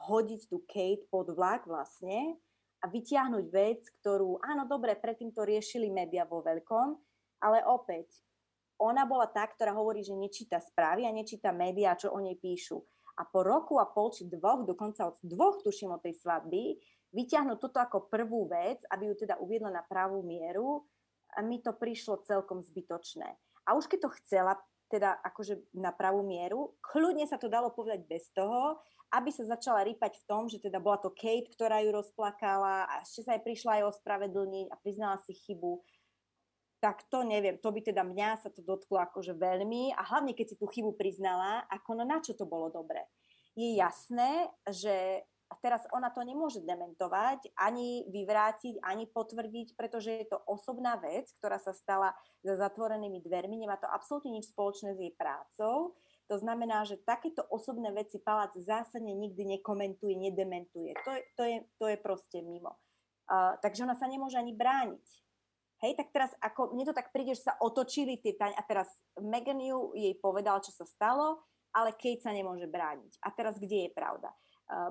[0.08, 2.36] hodiť tú Kate pod vlak vlastne
[2.80, 6.88] a vytiahnuť vec, ktorú, áno, dobre, predtým to riešili média vo veľkom,
[7.40, 8.20] ale opäť,
[8.76, 12.82] ona bola tá, ktorá hovorí, že nečíta správy a nečíta médiá, čo o nej píšu.
[13.14, 16.76] A po roku a pol či dvoch, dokonca od dvoch tuším od tej svadby,
[17.14, 20.82] vyťahnuť toto ako prvú vec, aby ju teda uviedla na pravú mieru,
[21.34, 23.26] a mi to prišlo celkom zbytočné.
[23.66, 24.54] A už keď to chcela
[24.94, 28.78] teda akože na pravú mieru, kľudne sa to dalo povedať bez toho,
[29.10, 33.02] aby sa začala rýpať v tom, že teda bola to Kate, ktorá ju rozplakala a
[33.02, 35.82] ešte sa aj prišla aj ospravedlniť a priznala si chybu
[36.84, 40.52] tak to neviem, to by teda mňa sa to dotklo akože veľmi a hlavne keď
[40.52, 43.08] si tú chybu priznala, ako no na čo to bolo dobre.
[43.56, 45.24] Je jasné, že
[45.60, 51.60] teraz ona to nemôže dementovať, ani vyvrátiť, ani potvrdiť, pretože je to osobná vec, ktorá
[51.60, 55.94] sa stala za zatvorenými dvermi, nemá to absolútne nič spoločné s jej prácou.
[56.32, 60.96] To znamená, že takéto osobné veci palác zásadne nikdy nekomentuje, nedementuje.
[61.04, 62.80] To je, to je, to je proste mimo.
[63.28, 65.24] Uh, takže ona sa nemôže ani brániť
[65.84, 68.88] Hej, tak teraz ako, mne to tak príde, že sa otočili tie taň a teraz
[69.20, 71.44] Megan ju jej povedal, čo sa stalo,
[71.76, 73.20] ale Kate sa nemôže brániť.
[73.20, 74.32] A teraz kde je pravda?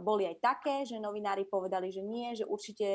[0.05, 2.89] Boli aj také, že novinári povedali, že nie, že určite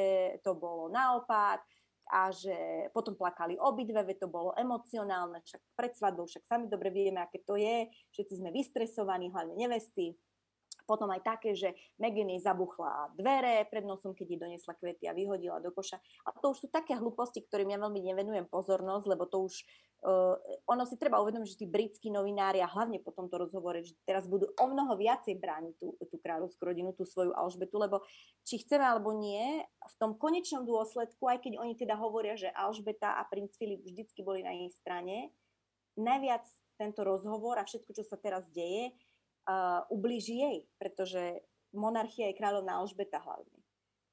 [0.47, 1.63] to bolo naopak
[2.09, 6.89] a že potom plakali obidve, veď to bolo emocionálne, však pred svadbou, však sami dobre
[6.89, 10.17] vieme, aké to je, všetci sme vystresovaní, hlavne nevesty,
[10.89, 15.13] potom aj také, že Megan jej zabuchla dvere pred nosom, keď jej donesla kvety a
[15.13, 16.01] vyhodila do koša.
[16.25, 19.69] A to už sú také hlúposti, ktorým ja veľmi nevenujem pozornosť, lebo to už,
[20.05, 20.35] uh,
[20.69, 24.31] ono si treba uvedomiť, že tí britskí novinári a hlavne po tomto rozhovore, že teraz
[24.31, 28.05] budú o mnoho viacej brániť tú, tú kráľovskú rodinu, tú svoju Alžbetu, lebo
[28.47, 33.19] či chceme alebo nie, v tom konečnom dôsledku, aj keď oni teda hovoria, že Alžbeta
[33.19, 35.35] a princ Filip vždycky boli na jej strane,
[35.99, 36.47] najviac
[36.79, 38.95] tento rozhovor a všetko, čo sa teraz deje,
[39.51, 41.43] uh, ublíži jej, pretože
[41.75, 43.59] monarchia je kráľovná Alžbeta hlavne.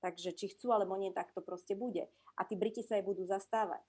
[0.01, 2.09] Takže či chcú alebo nie, tak to proste bude.
[2.35, 3.81] A tí Briti sa jej budú zastávať.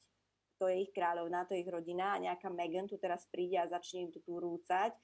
[0.57, 3.69] To je ich kráľovná, to je ich rodina a nejaká Meghan tu teraz príde a
[3.69, 4.97] začne im tu rúcať.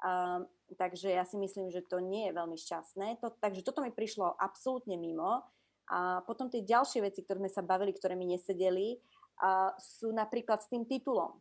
[0.00, 0.48] Um,
[0.80, 3.20] takže ja si myslím, že to nie je veľmi šťastné.
[3.20, 5.44] To, takže toto mi prišlo absolútne mimo.
[5.90, 10.62] A potom tie ďalšie veci, ktoré sme sa bavili, ktoré mi nesedeli, uh, sú napríklad
[10.62, 11.36] s tým titulom.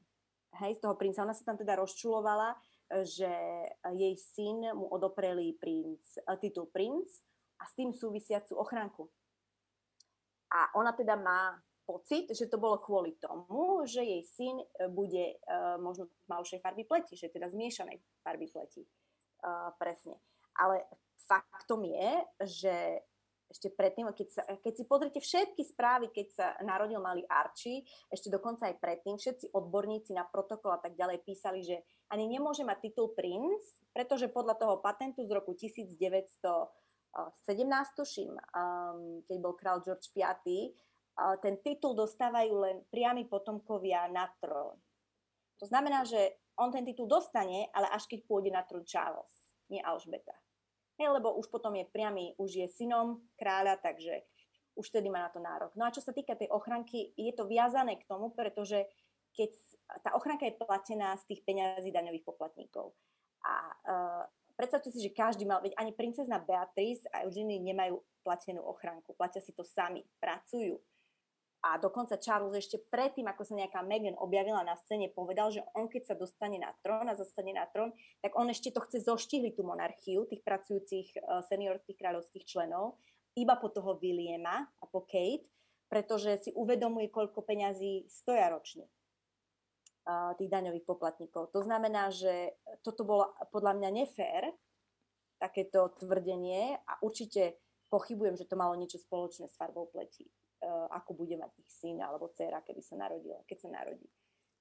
[0.58, 1.22] Hej, z toho princa.
[1.24, 2.58] Ona sa tam teda rozčulovala,
[3.06, 3.30] že
[3.94, 7.06] jej syn mu odopreli princ, eh, titul princ
[7.62, 9.06] a s tým súvisiacu ochranku.
[10.50, 15.42] A ona teda má pocit, že to bolo kvôli tomu, že jej syn eh, bude
[15.42, 18.86] uh, možno malšej farby pleti, že teda zmiešanej farby pleti.
[19.42, 20.22] Uh, presne.
[20.54, 20.86] Ale
[21.26, 22.12] faktom je,
[22.46, 22.76] že
[23.50, 27.82] ešte predtým, keď, sa, keď si pozrite všetky správy, keď sa narodil malý Archie,
[28.14, 31.82] ešte dokonca aj predtým, všetci odborníci na protokol a tak ďalej písali, že
[32.14, 33.58] ani nemôže mať titul princ,
[33.90, 36.70] pretože podľa toho patentu z roku 1917,
[37.98, 40.22] tuším, um, keď bol král George V,
[41.44, 44.80] ten titul dostávajú len priami potomkovia na trón.
[45.60, 49.32] To znamená, že on ten titul dostane, ale až keď pôjde na trón Charles,
[49.68, 50.36] nie Alžbeta.
[51.00, 54.28] Hej, lebo už potom je priamy, už je synom kráľa, takže
[54.76, 55.72] už tedy má na to nárok.
[55.76, 58.84] No a čo sa týka tej ochranky, je to viazané k tomu, pretože
[59.36, 59.52] keď
[60.04, 62.92] tá ochranka je platená z tých peňazí daňových poplatníkov.
[63.44, 63.56] A
[63.88, 64.24] uh,
[64.60, 69.40] predstavte si, že každý mal, veď ani princezna Beatrice a Eugenie nemajú platenú ochránku, platia
[69.40, 70.76] si to sami, pracujú.
[71.60, 75.92] A dokonca Charles ešte predtým, ako sa nejaká Meghan objavila na scéne, povedal, že on
[75.92, 77.92] keď sa dostane na trón a zostane na trón,
[78.24, 82.96] tak on ešte to chce zoštihliť tú monarchiu tých pracujúcich uh, seniorských kráľovských členov,
[83.36, 85.44] iba po toho Williama a po Kate,
[85.92, 88.88] pretože si uvedomuje, koľko peňazí stoja ročne
[90.08, 91.52] uh, tých daňových poplatníkov.
[91.52, 92.56] To znamená, že
[92.88, 94.56] toto bolo podľa mňa nefér,
[95.40, 100.28] takéto tvrdenie a určite pochybujem, že to malo niečo spoločné s farbou pleti.
[100.60, 104.12] Eh, ako bude mať ich syn alebo dcera, keby sa narodila, keď sa narodí.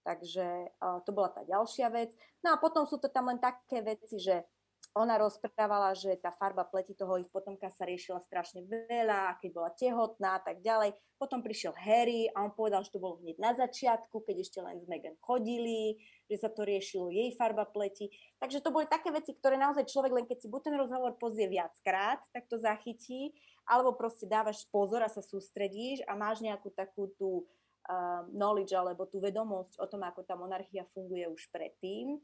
[0.07, 0.47] Takže
[0.79, 2.15] uh, to bola tá ďalšia vec.
[2.41, 4.47] No a potom sú to tam len také veci, že
[4.95, 9.71] ona rozprávala, že tá farba pleti toho ich potomka sa riešila strašne veľa, keď bola
[9.75, 10.95] tehotná a tak ďalej.
[11.19, 14.79] Potom prišiel Harry a on povedal, že to bolo hneď na začiatku, keď ešte len
[14.79, 15.99] s Megan chodili,
[16.31, 18.07] že sa to riešilo jej farba pleti.
[18.39, 21.51] Takže to boli také veci, ktoré naozaj človek len keď si buď ten rozhovor pozrie
[21.51, 23.35] viackrát, tak to zachytí,
[23.69, 29.05] alebo proste dávaš pozor a sa sústredíš a máš nejakú takú tú uh, knowledge alebo
[29.05, 32.17] tú vedomosť o tom, ako tá monarchia funguje už predtým,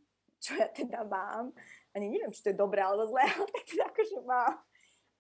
[0.43, 1.53] čo ja teda mám.
[1.93, 4.55] Ani neviem, či to je dobré alebo zlé, ale tak teda akože mám.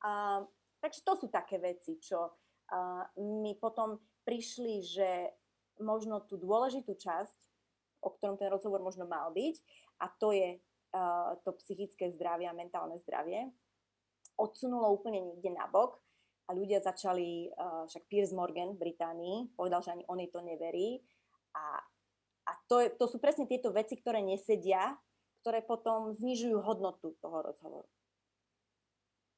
[0.00, 0.40] Uh,
[0.80, 5.10] takže to sú také veci, čo uh, mi potom prišli, že
[5.84, 7.36] možno tú dôležitú časť,
[8.00, 9.56] o ktorom ten rozhovor možno mal byť,
[10.00, 13.48] a to je uh, to psychické zdravie a mentálne zdravie,
[14.36, 16.03] odsunulo úplne niekde na bok
[16.44, 20.40] a ľudia začali, uh, však Piers Morgan v Británii povedal, že ani on jej to
[20.44, 21.00] neverí
[21.56, 21.80] a
[22.44, 25.00] A to, je, to sú presne tieto veci, ktoré nesedia,
[25.40, 27.88] ktoré potom znižujú hodnotu toho rozhovoru.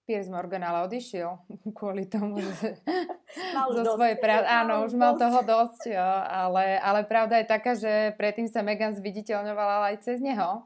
[0.07, 1.34] Piers Morgan ale odišiel
[1.78, 2.78] kvôli tomu, že
[3.78, 8.14] zo svojej práce, áno, už mal toho dosť, jo, ale, ale pravda je taká, že
[8.14, 10.62] predtým sa Megan zviditeľňovala aj cez neho.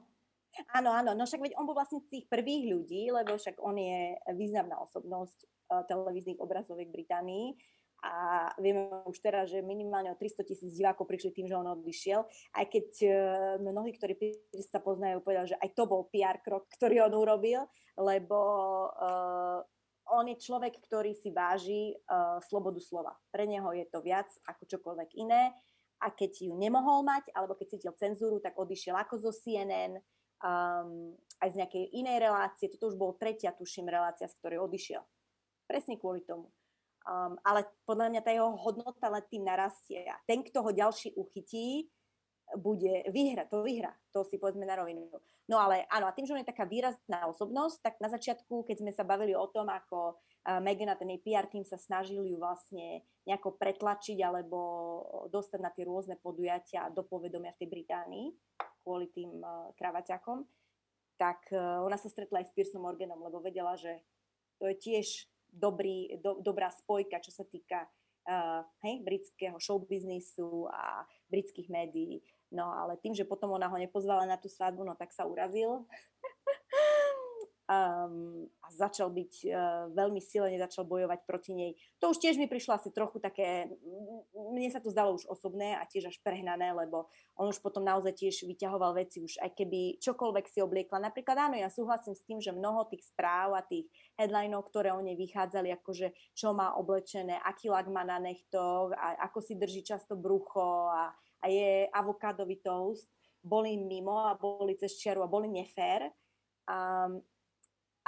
[0.77, 3.81] Áno, áno, no však veď on bol vlastne z tých prvých ľudí, lebo však on
[3.81, 7.55] je významná osobnosť uh, televíznych obrazovek Británii
[8.01, 12.25] a vieme už teraz, že minimálne o 300 tisíc divákov prišli tým, že on odišiel.
[12.57, 13.13] Aj keď uh,
[13.61, 14.17] mnohí, ktorí
[14.65, 17.69] sa poznajú, povedali, že aj to bol PR krok, ktorý on urobil,
[18.01, 18.41] lebo
[18.89, 19.61] uh,
[20.11, 23.13] on je človek, ktorý si váži uh, slobodu slova.
[23.29, 25.53] Pre neho je to viac ako čokoľvek iné.
[26.01, 30.01] A keď ju nemohol mať, alebo keď cítil cenzúru, tak odišiel ako zo CNN,
[30.41, 31.13] um,
[31.45, 32.73] aj z nejakej inej relácie.
[32.73, 35.05] Toto už bol tretia, tuším, relácia, z ktorej odišiel.
[35.71, 36.51] Presne kvôli tomu.
[37.07, 40.03] Um, ale podľa mňa tá jeho hodnota len tým narastie.
[40.03, 41.87] A ten, kto ho ďalší uchytí,
[42.59, 45.07] bude vyhra, to vyhra, to si povedzme na rovinu.
[45.47, 48.83] No ale áno, a tým, že on je taká výrazná osobnosť, tak na začiatku, keď
[48.83, 52.43] sme sa bavili o tom, ako uh, Megan a ten PR tým sa snažili ju
[52.43, 54.59] vlastne nejako pretlačiť alebo
[55.31, 58.27] dostať na tie rôzne podujatia do povedomia v tej Británii
[58.83, 60.43] kvôli tým uh, kravaťakom,
[61.21, 64.03] tak uh, ona sa stretla aj s Piersom Morganom, lebo vedela, že
[64.59, 67.87] to je tiež dobrý, do, dobrá spojka, čo sa týka
[68.29, 72.23] uh, hej, britského showbiznisu a britských médií.
[72.51, 75.87] No ale tým, že potom ona ho nepozvala na tú svadbu, no tak sa urazil.
[77.71, 79.55] Um, a začal byť uh,
[79.95, 81.73] veľmi silne, začal bojovať proti nej.
[82.03, 83.71] To už tiež mi prišlo asi trochu také,
[84.35, 87.07] mne sa to zdalo už osobné a tiež až prehnané, lebo
[87.39, 90.99] on už potom naozaj tiež vyťahoval veci, už aj keby čokoľvek si obliekla.
[90.99, 93.87] Napríklad áno, ja súhlasím s tým, že mnoho tých správ a tých
[94.19, 99.31] headlinov, ktoré o nej vychádzali, akože čo má oblečené, aký lak má na nechtoch, a
[99.31, 103.07] ako si drží často brucho a, a je avokádový toast,
[103.41, 106.13] boli mimo a boli cez čiaru a boli nefér.
[106.69, 107.25] Um,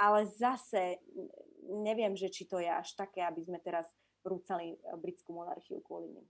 [0.03, 0.99] ale zase
[1.71, 3.87] neviem, že či to je až také, aby sme teraz
[4.27, 6.27] rúcali eh, britskú monarchiu kvôli nim.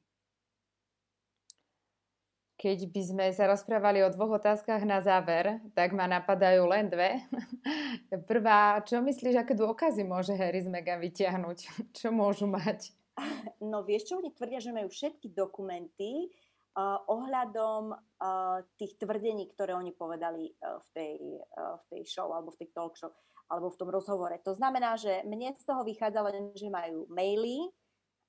[2.54, 7.20] Keď by sme sa rozprávali o dvoch otázkach na záver, tak ma napadajú len dve.
[8.30, 11.60] Prvá, čo myslíš, aké dôkazy môže Harry z Meghan vyťahnuť?
[11.98, 12.94] Čo môžu mať?
[13.62, 16.34] No vieš čo, oni tvrdia, že majú všetky dokumenty
[16.74, 21.16] uh, ohľadom uh, tých tvrdení, ktoré oni povedali uh, v, tej,
[21.54, 23.14] uh, v tej show alebo v tej talk show
[23.48, 24.36] alebo v tom rozhovore.
[24.44, 27.70] To znamená, že mne z toho vychádza len, že majú maily,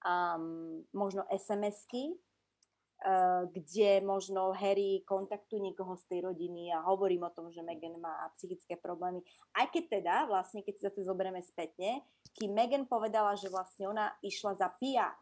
[0.05, 7.35] um, možno SMS-ky, uh, kde možno Harry kontaktuje niekoho z tej rodiny a hovorím o
[7.35, 9.25] tom, že Meghan má psychické problémy.
[9.57, 12.05] Aj keď teda, vlastne, keď si zase zoberieme spätne,
[12.37, 15.15] kým Meghan povedala, že vlastne ona išla za PR,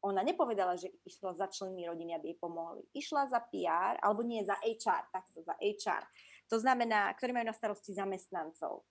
[0.00, 2.80] ona nepovedala, že išla za členmi rodiny, aby jej pomohli.
[2.96, 6.08] Išla za PR, alebo nie za HR, takto za HR.
[6.48, 8.88] To znamená, ktorí majú na starosti zamestnancov.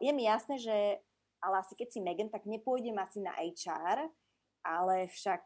[0.00, 1.04] Je mi jasné, že
[1.46, 4.08] ale asi keď si Megan, tak nepôjdem asi na HR,
[4.64, 5.42] ale však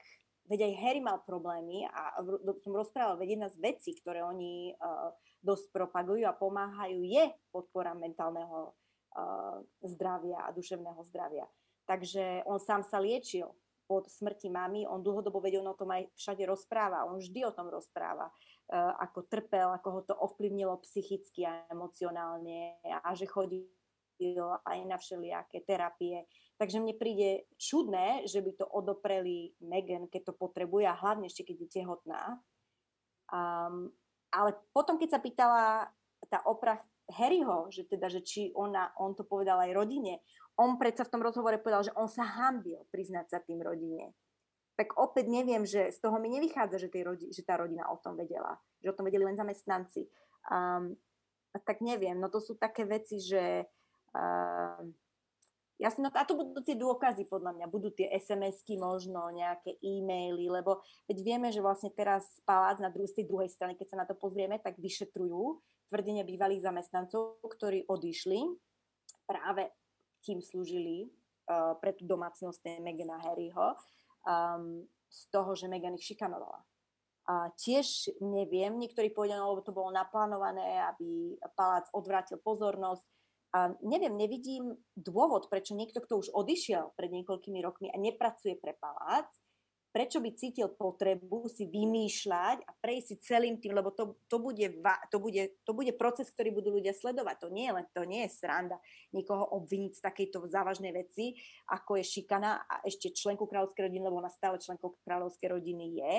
[0.48, 2.18] veď aj Harry mal problémy a
[2.64, 5.12] som rozprával, veď jedna z vecí, ktoré oni uh,
[5.44, 8.72] dosť propagujú a pomáhajú, je podpora mentálneho
[9.14, 11.46] uh, zdravia a duševného zdravia.
[11.86, 13.50] Takže on sám sa liečil
[13.90, 17.54] po smrti mamy, on dlhodobo vedel on o tom aj všade rozpráva, on vždy o
[17.54, 23.66] tom rozpráva, uh, ako trpel, ako ho to ovplyvnilo psychicky a emocionálne a že chodí
[24.64, 26.28] aj na všelijaké terapie.
[26.60, 31.48] Takže mne príde čudné, že by to odopreli Megan, keď to potrebuje a hlavne ešte,
[31.48, 32.22] keď je tehotná.
[33.32, 33.88] Um,
[34.28, 35.64] ale potom, keď sa pýtala
[36.28, 36.78] tá opra
[37.10, 40.22] Harryho, že teda, že či ona, on to povedal aj rodine,
[40.60, 44.14] on predsa v tom rozhovore povedal, že on sa hambil priznať sa tým rodine.
[44.78, 48.00] Tak opäť neviem, že z toho mi nevychádza, že, tej rodi, že tá rodina o
[48.00, 48.56] tom vedela.
[48.80, 50.08] Že o tom vedeli len zamestnanci.
[50.48, 50.96] Um,
[51.52, 53.66] tak neviem, no to sú také veci, že
[54.14, 54.90] Uh,
[55.80, 60.52] Jasne, no a to budú tie dôkazy podľa mňa, budú tie SMS-ky možno, nejaké e-maily,
[60.52, 64.00] lebo veď vieme, že vlastne teraz palác na dru- z tej druhej strany, keď sa
[64.04, 65.56] na to pozrieme, tak vyšetrujú
[65.88, 68.44] tvrdenie bývalých zamestnancov, ktorí odišli
[69.24, 69.72] práve
[70.20, 71.08] kým slúžili
[71.48, 73.72] uh, pre tú domácnosť Megana Harryho,
[74.28, 76.60] um, z toho, že Megan ich šikanovala.
[77.24, 83.00] A tiež neviem, niektorí povedia, no, lebo to bolo naplánované, aby palác odvrátil pozornosť,
[83.50, 88.78] a neviem, nevidím dôvod, prečo niekto, kto už odišiel pred niekoľkými rokmi a nepracuje pre
[88.78, 89.26] palác,
[89.90, 94.62] prečo by cítil potrebu si vymýšľať a prejsť si celým tým, lebo to, to, bude,
[95.10, 97.36] to, bude, to bude proces, ktorý budú ľudia sledovať.
[97.42, 98.78] To nie je len, to nie je sranda
[99.10, 101.34] nikoho obviniť z takejto závažnej veci,
[101.74, 106.14] ako je šikana a ešte členku kráľovskej rodiny, lebo ona stále členkou kráľovskej rodiny je.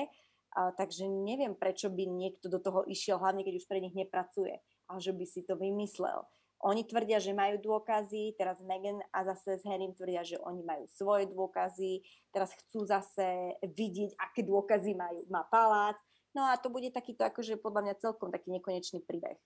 [0.51, 4.59] A, takže neviem, prečo by niekto do toho išiel, hlavne keď už pre nich nepracuje,
[4.91, 6.27] a že by si to vymyslel.
[6.61, 10.85] Oni tvrdia, že majú dôkazy, teraz Megan a zase s Harrym tvrdia, že oni majú
[10.93, 15.97] svoje dôkazy, teraz chcú zase vidieť, aké dôkazy majú, má palác.
[16.37, 19.41] No a to bude takýto akože podľa mňa celkom taký nekonečný príbeh.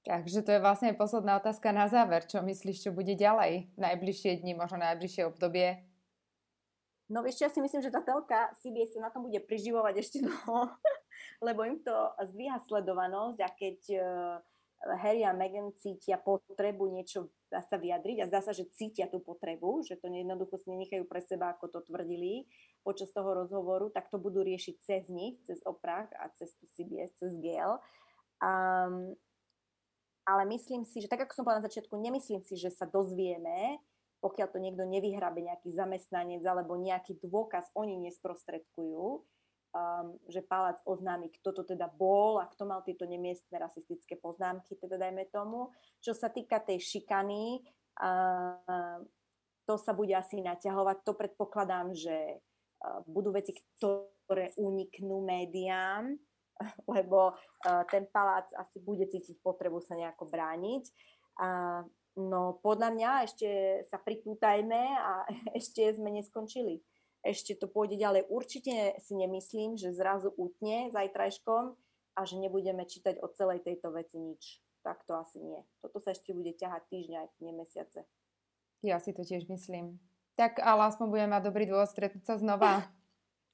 [0.00, 2.24] Takže to je vlastne posledná otázka na záver.
[2.24, 3.68] Čo myslíš, čo bude ďalej?
[3.76, 5.84] Najbližšie dni, možno najbližšie obdobie?
[7.10, 10.18] No ešte ja si myslím, že tá telka CBS sa na tom bude priživovať ešte
[10.24, 10.72] dlho,
[11.46, 11.92] lebo im to
[12.22, 14.02] zdvíha sledovanosť a keď uh,
[14.80, 19.84] Harry a Meghan cítia potrebu niečo sa vyjadriť a zdá sa, že cítia tú potrebu,
[19.84, 22.48] že to jednoducho si nenechajú pre seba, ako to tvrdili
[22.80, 27.12] počas toho rozhovoru, tak to budú riešiť cez nich, cez Oprah a cez tú CBS,
[27.20, 27.76] cez GL.
[28.40, 29.12] Um,
[30.24, 33.82] ale myslím si, že tak ako som povedala na začiatku, nemyslím si, že sa dozvieme,
[34.24, 39.26] pokiaľ to niekto nevyhrabe nejaký zamestnanec alebo nejaký dôkaz oni nesprostredkujú,
[39.70, 44.74] um, že palác oznámi, kto to teda bol a kto mal tieto nemiestne rasistické poznámky,
[44.76, 45.70] teda dajme tomu.
[46.02, 47.62] Čo sa týka tej šikany,
[48.02, 48.98] uh,
[49.66, 50.96] to sa bude asi naťahovať.
[51.06, 56.10] To predpokladám, že uh, budú veci, ktoré uniknú médiám,
[56.94, 60.84] lebo uh, ten palác asi bude cítiť potrebu sa nejako brániť.
[61.40, 61.86] Uh,
[62.18, 63.48] no podľa mňa ešte
[63.86, 65.24] sa pripútajme a
[65.58, 66.82] ešte sme neskončili
[67.20, 68.28] ešte to pôjde ďalej.
[68.32, 71.76] Určite si nemyslím, že zrazu utne zajtrajškom
[72.16, 74.60] a že nebudeme čítať o celej tejto veci nič.
[74.80, 75.60] Tak to asi nie.
[75.84, 78.08] Toto sa ešte bude ťahať týždňa, aj nie mesiace.
[78.80, 80.00] Ja si to tiež myslím.
[80.40, 82.88] Tak ale aspoň budeme mať dobrý dôvod stretnúť sa znova.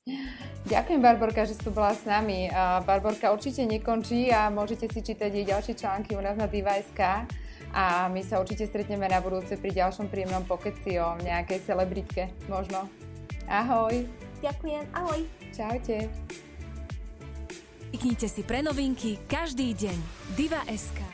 [0.71, 2.47] Ďakujem, Barborka, že si tu bola s nami.
[2.87, 7.27] Barborka určite nekončí a môžete si čítať jej ďalšie články u nás na Diva.sk
[7.75, 12.87] a my sa určite stretneme na budúce pri ďalšom príjemnom pokeci o nejakej celebritke možno.
[13.47, 14.07] Ahoj.
[14.43, 15.21] Ďakujem, ahoj.
[15.55, 16.11] Čaute.
[17.97, 19.99] Kliknite si pre novinky každý deň.
[20.37, 21.06] Diva.sk